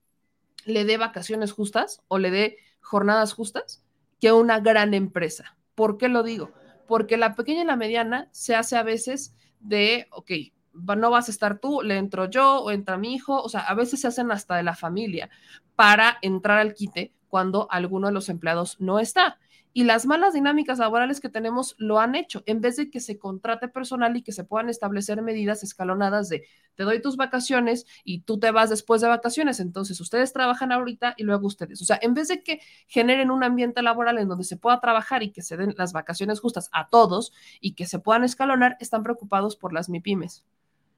[0.64, 3.82] le dé vacaciones justas o le dé jornadas justas
[4.20, 5.56] que una gran empresa.
[5.74, 6.50] ¿Por qué lo digo?
[6.88, 10.32] Porque la pequeña y la mediana se hace a veces de, ok,
[10.72, 13.74] no vas a estar tú, le entro yo o entra mi hijo, o sea, a
[13.74, 15.30] veces se hacen hasta de la familia
[15.76, 19.38] para entrar al quite cuando alguno de los empleados no está.
[19.72, 23.18] Y las malas dinámicas laborales que tenemos lo han hecho, en vez de que se
[23.18, 28.20] contrate personal y que se puedan establecer medidas escalonadas de te doy tus vacaciones y
[28.20, 31.82] tú te vas después de vacaciones, entonces ustedes trabajan ahorita y luego ustedes.
[31.82, 35.22] O sea, en vez de que generen un ambiente laboral en donde se pueda trabajar
[35.22, 39.02] y que se den las vacaciones justas a todos y que se puedan escalonar, están
[39.02, 40.44] preocupados por las MIPIMES,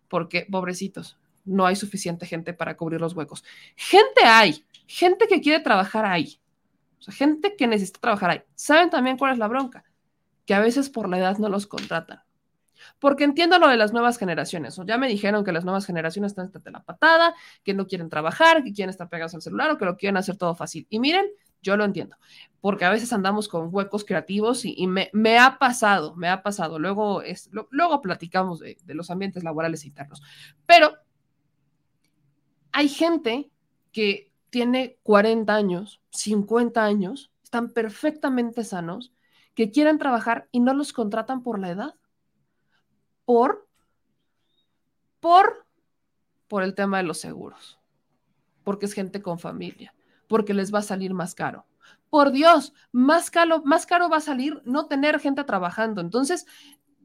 [0.09, 3.43] porque pobrecitos, no hay suficiente gente para cubrir los huecos.
[3.75, 6.41] Gente hay, gente que quiere trabajar ahí
[7.01, 8.43] o sea, gente que necesita trabajar ahí.
[8.55, 9.85] ¿Saben también cuál es la bronca?
[10.45, 12.21] Que a veces por la edad no los contratan.
[12.99, 14.79] Porque entiendo lo de las nuevas generaciones.
[14.79, 18.11] O ya me dijeron que las nuevas generaciones están de la patada, que no quieren
[18.11, 20.87] trabajar, que quieren estar pegados al celular o que lo quieren hacer todo fácil.
[20.91, 21.27] Y miren,
[21.63, 22.17] yo lo entiendo,
[22.61, 26.79] porque a veces andamos con huecos creativos y, me, ha pasado, me ha pasado.
[26.79, 30.23] Luego, es, luego platicamos de, de los ambientes laborales internos.
[30.67, 30.97] Pero
[32.73, 33.51] hay gente
[33.93, 39.13] que tiene 40 años, 50 años, están perfectamente sanos,
[39.55, 41.95] que quieren trabajar y no los contratan por la edad.
[43.25, 43.69] Por,
[45.21, 45.67] por,
[46.49, 47.79] por el tema de los seguros,
[48.65, 49.95] porque es gente con familia,
[50.29, 51.67] porque les va a salir más caro.
[52.09, 56.01] Por Dios, más caro, más caro va a salir no tener gente trabajando.
[56.01, 56.47] Entonces,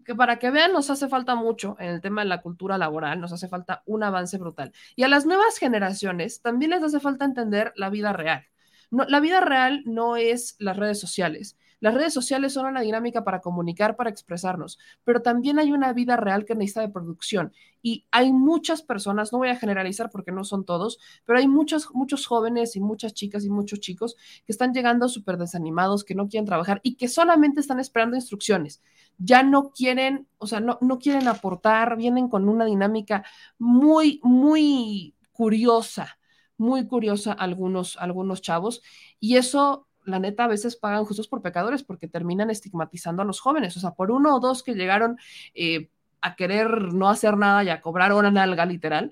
[0.05, 3.19] que para que vean, nos hace falta mucho en el tema de la cultura laboral,
[3.19, 4.71] nos hace falta un avance brutal.
[4.95, 8.45] Y a las nuevas generaciones también les hace falta entender la vida real.
[8.91, 11.57] No, la vida real no es las redes sociales.
[11.85, 16.17] Las redes sociales son una dinámica para comunicar, para expresarnos, pero también hay una vida
[16.17, 17.53] real que necesita de producción.
[17.83, 21.93] Y hay muchas personas, no voy a generalizar porque no son todos, pero hay muchos,
[21.93, 24.15] muchos jóvenes y muchas chicas y muchos chicos
[24.47, 28.81] que están llegando súper desanimados, que no quieren trabajar y que solamente están esperando instrucciones
[29.19, 33.23] ya no quieren, o sea, no, no quieren aportar, vienen con una dinámica
[33.59, 36.17] muy, muy curiosa,
[36.57, 38.81] muy curiosa algunos, algunos chavos,
[39.19, 43.39] y eso, la neta, a veces pagan justos por pecadores porque terminan estigmatizando a los
[43.39, 45.17] jóvenes, o sea, por uno o dos que llegaron
[45.53, 45.89] eh,
[46.21, 49.11] a querer no hacer nada y a cobrar una nalga literal,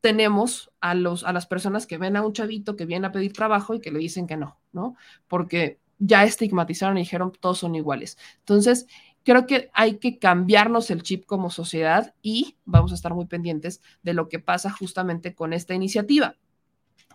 [0.00, 3.32] tenemos a, los, a las personas que ven a un chavito que viene a pedir
[3.32, 4.96] trabajo y que le dicen que no, ¿no?
[5.28, 8.18] Porque ya estigmatizaron y dijeron todos son iguales.
[8.38, 8.86] Entonces,
[9.22, 13.80] creo que hay que cambiarnos el chip como sociedad y vamos a estar muy pendientes
[14.02, 16.36] de lo que pasa justamente con esta iniciativa,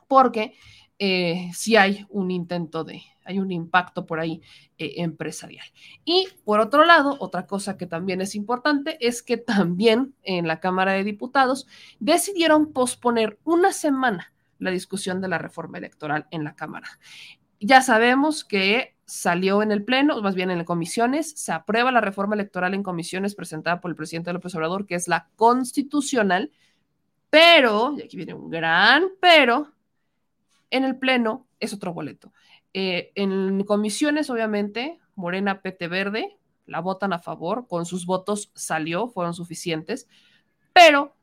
[0.08, 0.54] porque
[1.00, 4.42] eh, si hay un intento de, hay un impacto por ahí
[4.78, 5.66] eh, empresarial.
[6.06, 10.60] Y por otro lado, otra cosa que también es importante es que también en la
[10.60, 11.68] Cámara de Diputados
[12.00, 16.90] decidieron posponer una semana la discusión de la reforma electoral en la Cámara
[17.60, 22.36] ya sabemos que salió en el Pleno, más bien en comisiones, se aprueba la reforma
[22.36, 26.52] electoral en comisiones presentada por el presidente López Obrador, que es la constitucional,
[27.30, 29.72] pero, y aquí viene un gran pero,
[30.70, 32.34] en el Pleno es otro boleto.
[32.74, 39.08] Eh, en comisiones, obviamente, Morena, PT Verde, la votan a favor, con sus votos salió,
[39.08, 40.08] fueron suficientes,
[40.74, 41.16] pero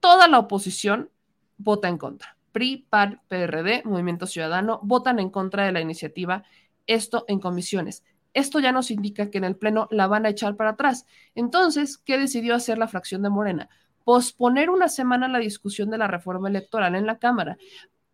[0.00, 1.10] toda la oposición
[1.56, 2.36] vota en contra.
[2.52, 6.44] PRI, PAN, PRD, Movimiento Ciudadano, votan en contra de la iniciativa,
[6.86, 8.04] esto en comisiones.
[8.34, 11.06] Esto ya nos indica que en el Pleno la van a echar para atrás.
[11.34, 13.68] Entonces, ¿qué decidió hacer la fracción de Morena?
[14.04, 17.58] Posponer una semana la discusión de la reforma electoral en la Cámara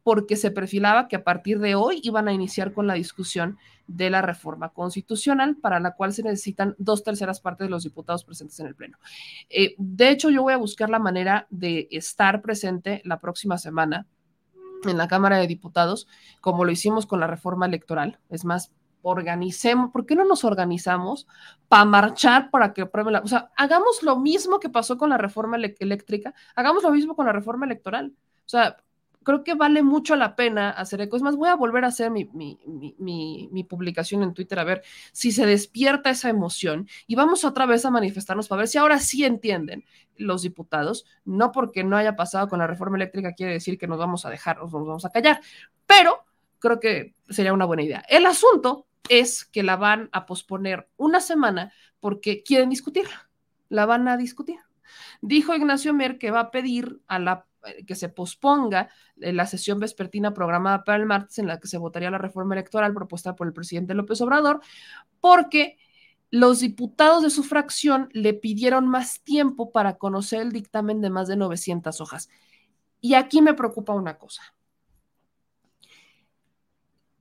[0.07, 3.59] porque se perfilaba que a partir de hoy iban a iniciar con la discusión
[3.89, 8.23] de la reforma constitucional, para la cual se necesitan dos terceras partes de los diputados
[8.23, 8.99] presentes en el Pleno.
[9.51, 14.07] Eh, de hecho, yo voy a buscar la manera de estar presente la próxima semana
[14.85, 16.07] en la Cámara de Diputados,
[16.41, 18.21] como lo hicimos con la reforma electoral.
[18.29, 18.71] Es más,
[19.03, 21.27] organicemos, ¿por qué no nos organizamos
[21.67, 25.19] para marchar para que aprueben la, o sea, hagamos lo mismo que pasó con la
[25.19, 28.15] reforma eléctrica, hagamos lo mismo con la reforma electoral.
[28.47, 28.77] O sea,
[29.27, 31.17] creo que vale mucho la pena hacer eco.
[31.17, 32.25] Es más, voy a volver a hacer mi,
[33.69, 37.91] publicación en Twitter a ver si se despierta esa emoción y vamos otra vez a
[37.91, 39.85] manifestarnos para ver si ahora sí entienden
[40.17, 41.07] los diputados.
[41.25, 44.31] No porque no haya pasado con la reforma eléctrica quiere decir que nos vamos a
[44.31, 45.41] dejar, nos vamos a callar,
[45.87, 46.25] pero
[46.61, 48.05] creo que sería una buena idea.
[48.09, 53.29] El asunto es que la van a posponer una semana porque quieren discutirla.
[53.71, 54.61] La van a discutir.
[55.21, 58.89] Dijo Ignacio Mer que va a pedir a la eh, que se posponga
[59.21, 62.55] eh, la sesión vespertina programada para el martes en la que se votaría la reforma
[62.55, 64.61] electoral propuesta por el presidente López Obrador,
[65.21, 65.79] porque
[66.31, 71.29] los diputados de su fracción le pidieron más tiempo para conocer el dictamen de más
[71.29, 72.29] de 900 hojas.
[73.01, 74.43] Y aquí me preocupa una cosa.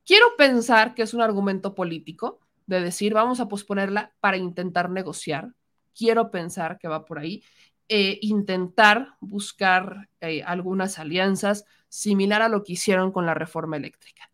[0.05, 5.53] Quiero pensar que es un argumento político de decir vamos a posponerla para intentar negociar.
[5.95, 7.43] Quiero pensar que va por ahí.
[7.87, 14.31] Eh, intentar buscar eh, algunas alianzas similar a lo que hicieron con la reforma eléctrica.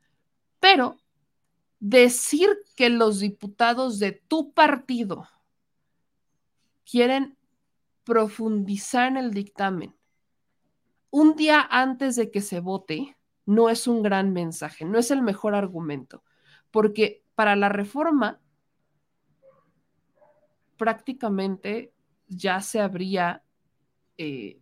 [0.59, 0.97] Pero
[1.79, 5.27] decir que los diputados de tu partido
[6.89, 7.37] quieren
[8.03, 9.95] profundizar en el dictamen
[11.11, 15.21] un día antes de que se vote no es un gran mensaje, no es el
[15.21, 16.23] mejor argumento,
[16.71, 18.39] porque para la reforma
[20.81, 21.93] prácticamente
[22.27, 23.43] ya se habría,
[24.17, 24.59] eh,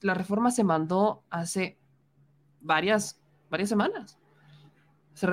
[0.00, 1.78] la reforma se mandó hace
[2.62, 4.18] varias, varias semanas.
[5.12, 5.28] Se,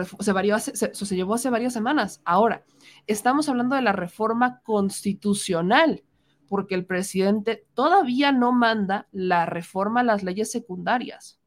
[0.60, 2.22] se, se, llevó hace varias semanas.
[2.26, 2.66] Ahora,
[3.08, 6.04] estamos hablando de la reforma constitucional,
[6.50, 11.40] porque el presidente todavía no manda la reforma a las leyes secundarias.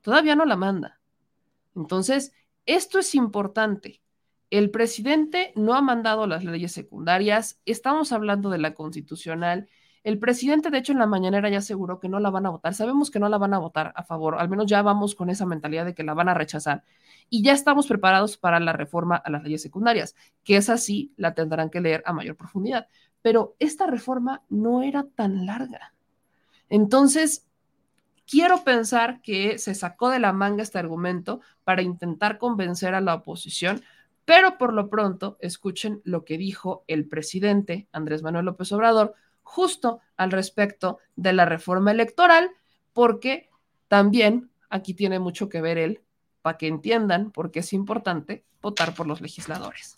[0.00, 1.00] Todavía no la manda.
[1.76, 2.32] Entonces,
[2.66, 4.02] esto es importante.
[4.50, 9.68] El presidente no ha mandado las leyes secundarias, estamos hablando de la constitucional.
[10.04, 12.72] El presidente, de hecho, en la mañanera ya aseguró que no la van a votar.
[12.72, 15.44] Sabemos que no la van a votar a favor, al menos ya vamos con esa
[15.44, 16.82] mentalidad de que la van a rechazar.
[17.28, 20.14] Y ya estamos preparados para la reforma a las leyes secundarias,
[20.44, 22.88] que es así, la tendrán que leer a mayor profundidad.
[23.20, 25.92] Pero esta reforma no era tan larga.
[26.70, 27.46] Entonces,
[28.26, 33.14] quiero pensar que se sacó de la manga este argumento para intentar convencer a la
[33.14, 33.82] oposición
[34.28, 40.00] pero por lo pronto, escuchen lo que dijo el presidente Andrés Manuel López Obrador justo
[40.18, 42.50] al respecto de la reforma electoral,
[42.92, 43.48] porque
[43.88, 46.02] también aquí tiene mucho que ver él,
[46.42, 49.96] para que entiendan por qué es importante votar por los legisladores.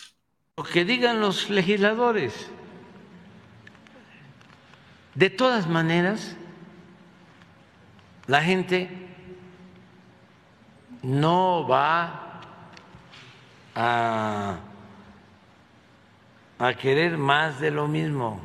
[0.59, 2.53] Lo que digan los legisladores.
[5.17, 6.37] De todas maneras,
[8.29, 8.89] la gente
[11.03, 12.30] no va
[13.75, 14.61] a,
[16.81, 18.41] querer más de lo mismo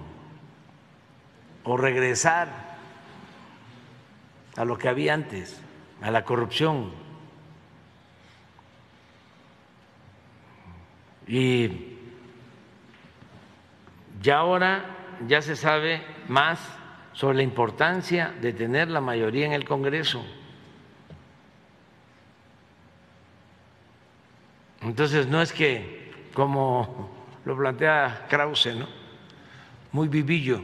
[1.63, 2.47] o regresar
[4.55, 5.61] a lo que había antes,
[6.01, 6.91] a la corrupción.
[11.27, 11.97] Y
[14.21, 14.85] ya ahora
[15.27, 16.59] ya se sabe más
[17.13, 20.23] sobre la importancia de tener la mayoría en el Congreso.
[24.85, 27.09] Entonces no es que, como
[27.43, 28.87] lo plantea Krause, ¿no?
[29.91, 30.61] muy vivillo,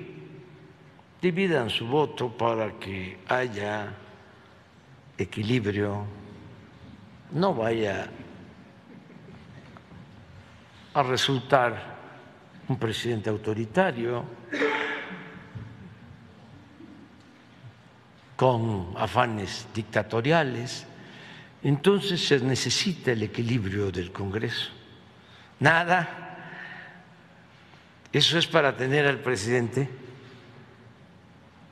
[1.20, 3.94] dividan su voto para que haya
[5.18, 6.06] equilibrio,
[7.32, 8.10] no vaya
[10.94, 11.98] a resultar
[12.68, 14.24] un presidente autoritario
[18.36, 20.86] con afanes dictatoriales.
[21.64, 24.72] Entonces se necesita el equilibrio del Congreso.
[25.60, 26.28] Nada.
[28.12, 29.88] Eso es para tener al presidente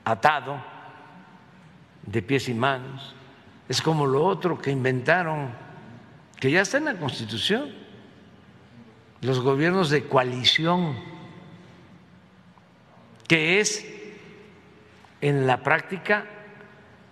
[0.05, 0.63] atado
[2.03, 3.15] de pies y manos.
[3.67, 5.49] Es como lo otro que inventaron,
[6.39, 7.73] que ya está en la Constitución,
[9.21, 10.95] los gobiernos de coalición,
[13.27, 13.85] que es
[15.21, 16.25] en la práctica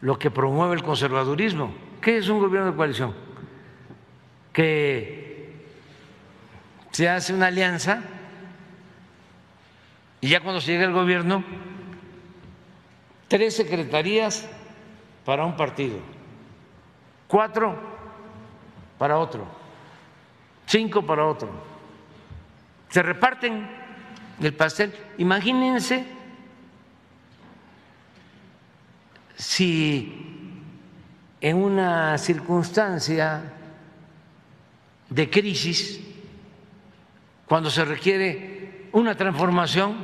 [0.02, 3.14] lo que promueve el conservadurismo ¿Qué es un gobierno de coalición?
[4.54, 5.52] Que
[6.92, 8.02] se hace una alianza
[10.22, 11.44] y ya cuando se llega el gobierno,
[13.28, 14.48] tres secretarías
[15.26, 16.00] para un partido
[17.28, 17.78] cuatro
[18.98, 19.46] para otro,
[20.66, 21.50] cinco para otro.
[22.88, 23.70] Se reparten
[24.42, 24.96] el pastel.
[25.18, 26.06] Imagínense
[29.36, 30.37] si
[31.42, 33.54] en una circunstancia
[35.10, 36.02] de crisis,
[37.46, 39.96] cuando se requiere una transformación,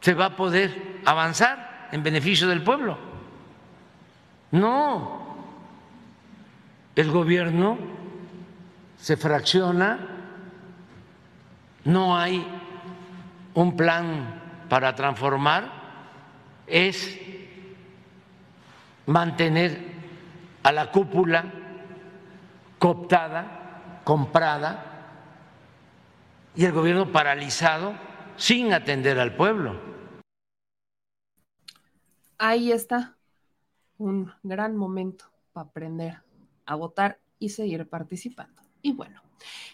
[0.00, 2.98] se va a poder avanzar en beneficio del pueblo.
[4.52, 5.36] No,
[6.96, 7.78] el gobierno
[8.98, 9.98] se fracciona,
[11.84, 12.46] no hay
[13.54, 15.70] un plan para transformar,
[16.66, 17.18] es
[19.06, 19.78] mantener
[20.62, 21.44] a la cúpula
[22.78, 24.90] cooptada, comprada,
[26.54, 27.94] y el gobierno paralizado
[28.36, 29.78] sin atender al pueblo.
[32.38, 33.16] Ahí está
[33.98, 36.22] un gran momento para aprender
[36.66, 38.62] a votar y seguir participando.
[38.82, 39.20] Y bueno,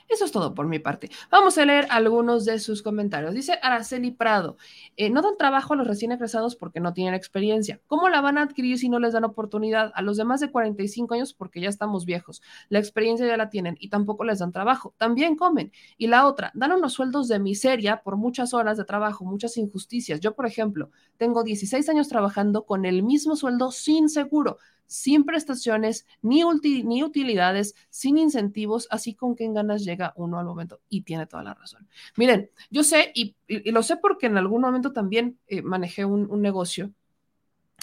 [0.09, 1.11] eso es todo por mi parte.
[1.31, 3.35] Vamos a leer algunos de sus comentarios.
[3.35, 4.57] Dice Araceli Prado,
[4.97, 7.81] eh, no dan trabajo a los recién egresados porque no tienen experiencia.
[7.87, 9.93] ¿Cómo la van a adquirir si no les dan oportunidad?
[9.95, 12.43] A los demás de 45 años porque ya estamos viejos.
[12.69, 14.95] La experiencia ya la tienen y tampoco les dan trabajo.
[14.97, 15.73] También comen.
[15.99, 20.21] Y la otra, dan unos sueldos de miseria por muchas horas de trabajo, muchas injusticias.
[20.21, 26.07] Yo, por ejemplo, tengo 16 años trabajando con el mismo sueldo sin seguro sin prestaciones,
[26.23, 30.81] ni, utilidades, sin incentivos, así con en ganas llega uno al momento.
[30.89, 31.89] Y tiene toda la razón.
[32.17, 36.93] Miren, yo sé, y, lo sé porque en algún momento también eh, manejé un, negocio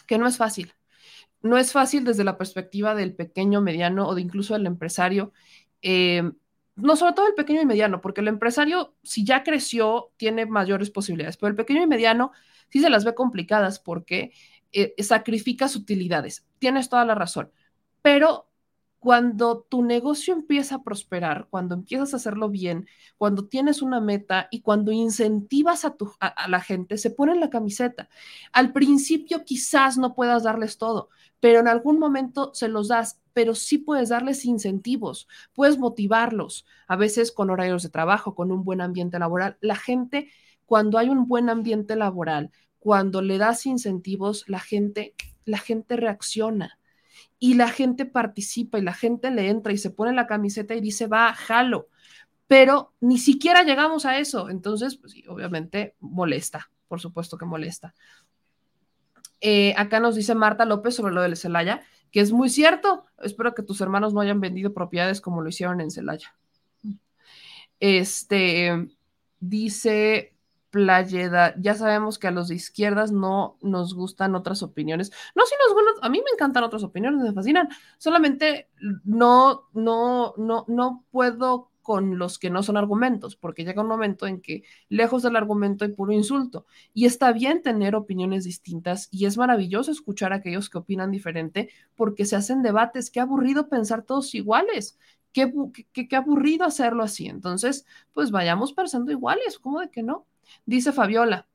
[0.07, 0.73] que no es fácil.
[1.41, 5.33] No es fácil desde la perspectiva del pequeño, mediano o de incluso del empresario.
[5.81, 6.23] Eh,
[6.75, 10.89] no, sobre todo el pequeño y mediano, porque el empresario, si ya creció, tiene mayores
[10.89, 12.31] posibilidades, pero el pequeño y mediano
[12.69, 14.31] sí se las ve complicadas porque
[14.73, 16.45] eh, sacrificas utilidades.
[16.59, 17.51] Tienes toda la razón.
[18.01, 18.47] Pero
[19.03, 22.87] cuando tu negocio empieza a prosperar, cuando empiezas a hacerlo bien,
[23.17, 27.41] cuando tienes una meta y cuando incentivas a, tu, a, la gente, se pone en
[27.41, 28.07] la camiseta.
[28.53, 31.09] Al principio quizás no puedas darles todo,
[31.41, 36.95] pero en algún momento se los das, pero sí puedes darles incentivos, puedes motivarlos, a
[36.95, 39.57] veces con horarios de trabajo, con un buen ambiente laboral.
[39.59, 40.29] La gente,
[40.65, 42.51] cuando hay un buen ambiente laboral,
[42.83, 45.15] cuando le das incentivos, la gente,
[45.45, 46.77] la gente reacciona
[47.39, 50.81] y la gente participa y la gente le entra y se pone la camiseta y
[50.81, 51.87] dice, va, jalo.
[52.45, 54.49] Pero ni siquiera llegamos a eso.
[54.49, 57.95] Entonces, pues, obviamente molesta, por supuesto que molesta.
[59.39, 63.05] Eh, acá nos dice Marta López sobre lo del Celaya, que es muy cierto.
[63.21, 66.35] Espero que tus hermanos no hayan vendido propiedades como lo hicieron en Celaya.
[67.79, 68.89] Este
[69.39, 70.32] dice
[70.73, 75.11] Playeda, ya sabemos que a los de izquierdas no nos gustan otras opiniones.
[75.35, 77.69] No, sí nos gustan, a mí me encantan otras opiniones, me fascinan.
[77.99, 78.69] Solamente
[79.03, 84.25] no, no, no, no puedo con los que no son argumentos, porque llega un momento
[84.25, 86.65] en que lejos del argumento hay puro insulto.
[86.91, 91.69] Y está bien tener opiniones distintas y es maravilloso escuchar a aquellos que opinan diferente
[91.95, 93.11] porque se hacen debates.
[93.11, 94.97] Qué aburrido pensar todos iguales.
[95.33, 95.53] Qué,
[95.93, 97.27] qué, qué aburrido hacerlo así.
[97.27, 100.25] Entonces, pues vayamos pensando iguales, ¿cómo de que no?
[100.65, 101.47] Dice Fabiola,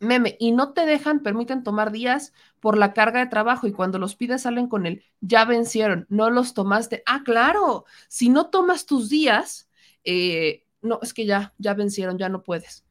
[0.00, 3.98] meme, y no te dejan, permiten tomar días por la carga de trabajo y cuando
[3.98, 7.02] los pides salen con el ya vencieron, no los tomaste.
[7.06, 9.68] Ah, claro, si no tomas tus días,
[10.04, 12.84] eh, no, es que ya, ya vencieron, ya no puedes.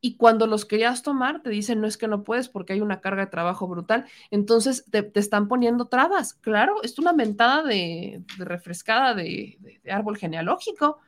[0.00, 3.00] Y cuando los querías tomar, te dicen, no es que no puedes porque hay una
[3.00, 4.06] carga de trabajo brutal.
[4.30, 6.34] Entonces te, están poniendo trabas.
[6.34, 9.58] Claro, es una mentada de, refrescada de
[9.90, 11.00] árbol genealógico.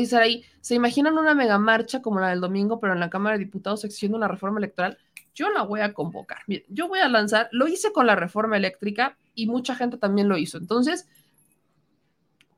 [0.00, 3.38] Dice ahí, ¿se imaginan una mega marcha como la del domingo, pero en la Cámara
[3.38, 4.98] de Diputados exigiendo una reforma electoral?
[5.34, 6.38] Yo la voy a convocar.
[6.46, 10.28] Miren, yo voy a lanzar, lo hice con la reforma eléctrica y mucha gente también
[10.28, 10.58] lo hizo.
[10.58, 11.08] Entonces,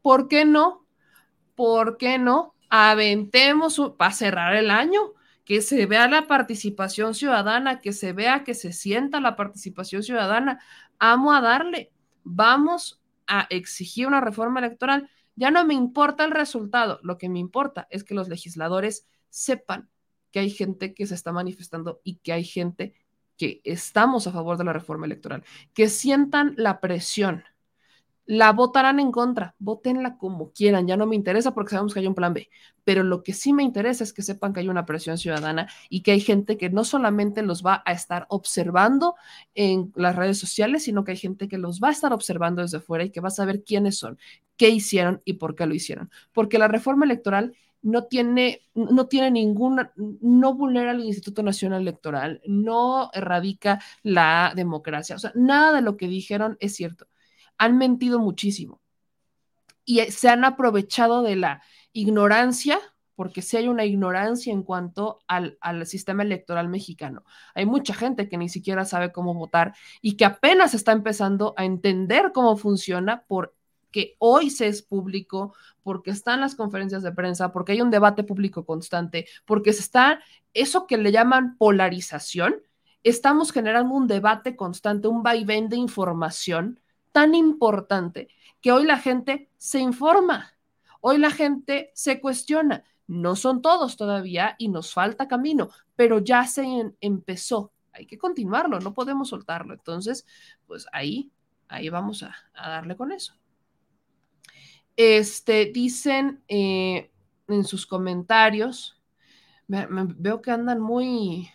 [0.02, 0.84] ¿por qué no?
[1.54, 2.54] ¿Por qué no?
[2.70, 5.00] Aventemos para cerrar el año,
[5.44, 10.60] que se vea la participación ciudadana, que se vea, que se sienta la participación ciudadana.
[10.98, 11.92] Amo a darle.
[12.24, 15.08] Vamos a exigir una reforma electoral
[15.38, 19.88] ya no me importa el resultado, lo que me importa es que los legisladores sepan
[20.32, 22.94] que hay gente que se está manifestando y que hay gente
[23.36, 25.44] que estamos a favor de la reforma electoral,
[25.74, 27.44] que sientan la presión
[28.28, 32.06] la votarán en contra, votenla como quieran, ya no me interesa porque sabemos que hay
[32.06, 32.50] un plan B,
[32.84, 36.02] pero lo que sí me interesa es que sepan que hay una presión ciudadana y
[36.02, 39.14] que hay gente que no solamente los va a estar observando
[39.54, 42.80] en las redes sociales, sino que hay gente que los va a estar observando desde
[42.80, 44.18] fuera y que va a saber quiénes son,
[44.58, 46.10] qué hicieron y por qué lo hicieron.
[46.34, 52.42] Porque la reforma electoral no tiene, no tiene ninguna, no vulnera el Instituto Nacional Electoral,
[52.46, 55.16] no erradica la democracia.
[55.16, 57.06] O sea, nada de lo que dijeron es cierto.
[57.58, 58.80] Han mentido muchísimo
[59.84, 61.62] y se han aprovechado de la
[61.92, 62.78] ignorancia,
[63.14, 67.24] porque si hay una ignorancia en cuanto al, al, sistema electoral mexicano.
[67.54, 71.64] Hay mucha gente que ni siquiera sabe cómo votar y que apenas está empezando a
[71.64, 73.54] entender cómo funciona por
[73.90, 78.24] que hoy se es público, porque están las conferencias de prensa, porque hay un debate
[78.24, 80.20] público constante, porque se está,
[80.54, 82.62] eso que le llaman polarización,
[83.02, 86.80] estamos generando un debate constante, un vaivén de información
[87.18, 88.28] tan importante
[88.60, 90.54] que hoy la gente se informa,
[91.00, 92.84] hoy la gente se cuestiona.
[93.08, 96.64] No son todos todavía y nos falta camino, pero ya se
[97.00, 97.72] empezó.
[97.90, 99.74] Hay que continuarlo, no podemos soltarlo.
[99.74, 100.26] Entonces,
[100.64, 101.32] pues ahí,
[101.66, 103.34] ahí vamos a darle con eso.
[104.94, 107.10] Este, dicen eh,
[107.48, 109.02] en sus comentarios,
[109.66, 111.50] veo que andan muy,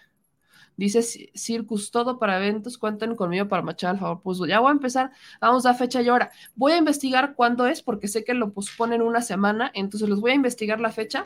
[0.86, 4.22] dice Circus, todo para eventos, cuenten conmigo para machar al favor.
[4.22, 5.12] Pues ya voy a empezar,
[5.42, 6.32] vamos a fecha y hora.
[6.56, 10.32] Voy a investigar cuándo es, porque sé que lo posponen una semana, entonces les voy
[10.32, 11.24] a investigar la fecha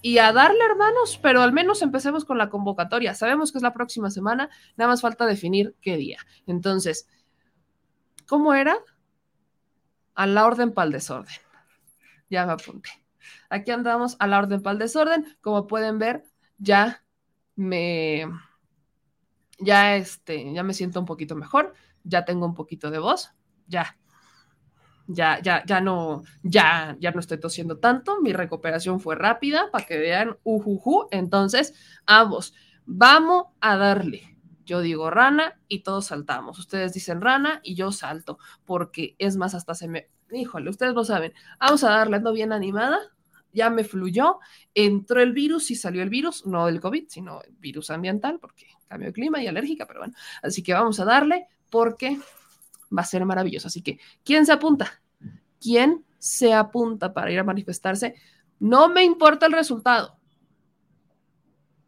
[0.00, 3.14] y a darle, hermanos, pero al menos empecemos con la convocatoria.
[3.14, 6.18] Sabemos que es la próxima semana, nada más falta definir qué día.
[6.46, 7.08] Entonces,
[8.26, 8.76] ¿cómo era?
[10.14, 11.32] A la orden para el desorden
[12.32, 12.90] ya me apunté.
[13.50, 15.36] Aquí andamos a la orden para el desorden.
[15.42, 16.24] Como pueden ver,
[16.58, 17.04] ya
[17.54, 18.26] me,
[19.62, 21.74] ya este, ya me siento un poquito mejor,
[22.04, 23.32] ya tengo un poquito de voz,
[23.66, 23.96] ya,
[25.06, 29.86] ya, ya, ya no, ya, ya no estoy tosiendo tanto, mi recuperación fue rápida para
[29.86, 31.74] que vean, ujuju, entonces,
[32.06, 32.54] ambos,
[32.86, 34.28] vamos a darle.
[34.64, 36.56] Yo digo rana y todos saltamos.
[36.60, 41.04] Ustedes dicen rana y yo salto, porque es más, hasta se me híjole, ustedes lo
[41.04, 42.98] saben, vamos a darle, ando bien animada,
[43.52, 44.38] ya me fluyó,
[44.74, 48.66] entró el virus y salió el virus, no el COVID, sino el virus ambiental, porque
[48.88, 52.18] cambio de clima y alérgica, pero bueno, así que vamos a darle porque
[52.96, 53.68] va a ser maravilloso.
[53.68, 55.00] Así que, ¿quién se apunta?
[55.60, 58.14] ¿Quién se apunta para ir a manifestarse?
[58.58, 60.18] No me importa el resultado.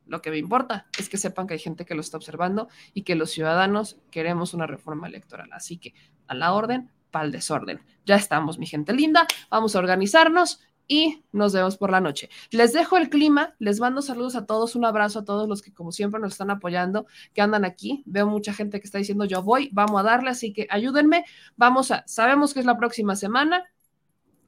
[0.06, 3.02] Lo que me importa es que sepan que hay gente que lo está observando y
[3.02, 5.50] que los ciudadanos queremos una reforma electoral.
[5.52, 5.94] Así que
[6.26, 7.80] a la orden, para el desorden.
[8.04, 9.26] Ya estamos, mi gente linda.
[9.50, 12.28] Vamos a organizarnos y nos vemos por la noche.
[12.50, 15.72] Les dejo el clima, les mando saludos a todos, un abrazo a todos los que
[15.72, 18.02] como siempre nos están apoyando, que andan aquí.
[18.06, 21.24] Veo mucha gente que está diciendo yo voy, vamos a darle, así que ayúdenme.
[21.56, 23.64] Vamos a, sabemos que es la próxima semana.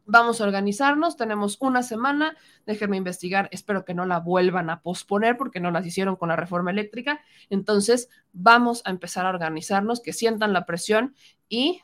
[0.08, 5.36] Vamos a organizarnos, tenemos una semana, déjenme investigar, espero que no la vuelvan a posponer
[5.36, 7.20] porque no las hicieron con la reforma eléctrica.
[7.50, 11.16] Entonces, vamos a empezar a organizarnos, que sientan la presión
[11.48, 11.80] y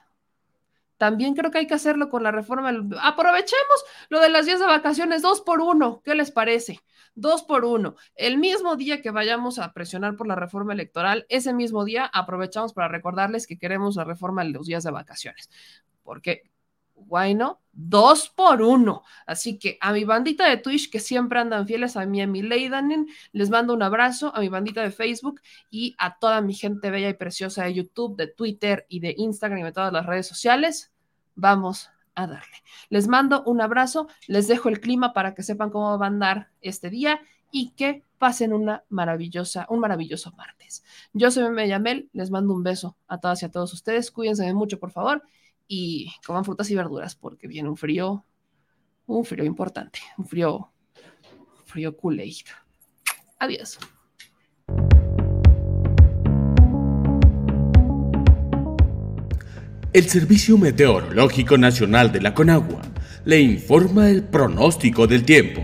[1.03, 2.73] también creo que hay que hacerlo con la reforma.
[3.03, 6.01] Aprovechemos lo de las días de vacaciones, dos por uno.
[6.05, 6.79] ¿Qué les parece?
[7.17, 7.97] Dos por uno.
[8.15, 12.73] El mismo día que vayamos a presionar por la reforma electoral, ese mismo día aprovechamos
[12.73, 15.51] para recordarles que queremos la reforma de los días de vacaciones.
[16.05, 16.45] Porque,
[16.95, 19.03] bueno, dos por uno.
[19.27, 22.43] Así que a mi bandita de Twitch, que siempre andan fieles a mí, a mi
[22.43, 26.93] Leidanen, les mando un abrazo, a mi bandita de Facebook y a toda mi gente
[26.93, 30.29] bella y preciosa de YouTube, de Twitter y de Instagram y de todas las redes
[30.29, 30.92] sociales
[31.35, 32.57] vamos a darle.
[32.89, 36.51] Les mando un abrazo, les dejo el clima para que sepan cómo va a andar
[36.61, 40.85] este día y que pasen una maravillosa, un maravilloso martes.
[41.13, 44.79] Yo soy Meme les mando un beso a todas y a todos ustedes, cuídense mucho,
[44.79, 45.23] por favor,
[45.69, 48.25] y coman frutas y verduras porque viene un frío,
[49.07, 50.71] un frío importante, un frío,
[51.65, 52.21] frío kool
[53.39, 53.79] Adiós.
[59.93, 62.81] El Servicio Meteorológico Nacional de la Conagua
[63.27, 65.63] le informa el pronóstico del tiempo.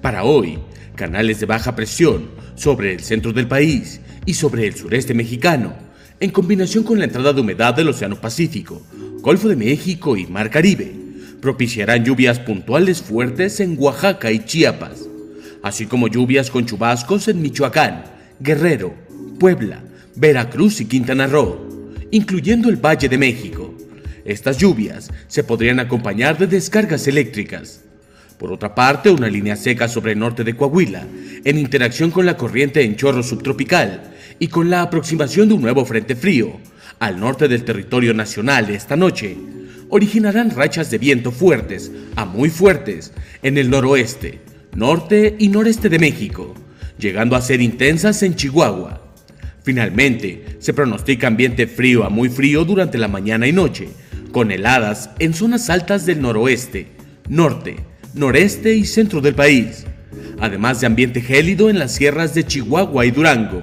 [0.00, 0.60] Para hoy,
[0.94, 5.74] canales de baja presión sobre el centro del país y sobre el sureste mexicano,
[6.20, 8.82] en combinación con la entrada de humedad del Océano Pacífico,
[9.20, 10.94] Golfo de México y Mar Caribe,
[11.40, 15.08] propiciarán lluvias puntuales fuertes en Oaxaca y Chiapas,
[15.60, 18.04] así como lluvias con chubascos en Michoacán,
[18.38, 18.94] Guerrero,
[19.40, 19.82] Puebla,
[20.14, 21.73] Veracruz y Quintana Roo
[22.14, 23.74] incluyendo el Valle de México.
[24.24, 27.80] Estas lluvias se podrían acompañar de descargas eléctricas.
[28.38, 31.08] Por otra parte, una línea seca sobre el norte de Coahuila,
[31.44, 35.84] en interacción con la corriente en chorro subtropical y con la aproximación de un nuevo
[35.84, 36.60] frente frío
[37.00, 39.36] al norte del territorio nacional esta noche,
[39.88, 43.12] originarán rachas de viento fuertes a muy fuertes
[43.42, 44.38] en el noroeste,
[44.76, 46.54] norte y noreste de México,
[46.96, 49.03] llegando a ser intensas en Chihuahua,
[49.64, 53.88] Finalmente, se pronostica ambiente frío a muy frío durante la mañana y noche,
[54.30, 56.88] con heladas en zonas altas del noroeste,
[57.30, 57.76] norte,
[58.12, 59.86] noreste y centro del país,
[60.38, 63.62] además de ambiente gélido en las sierras de Chihuahua y Durango.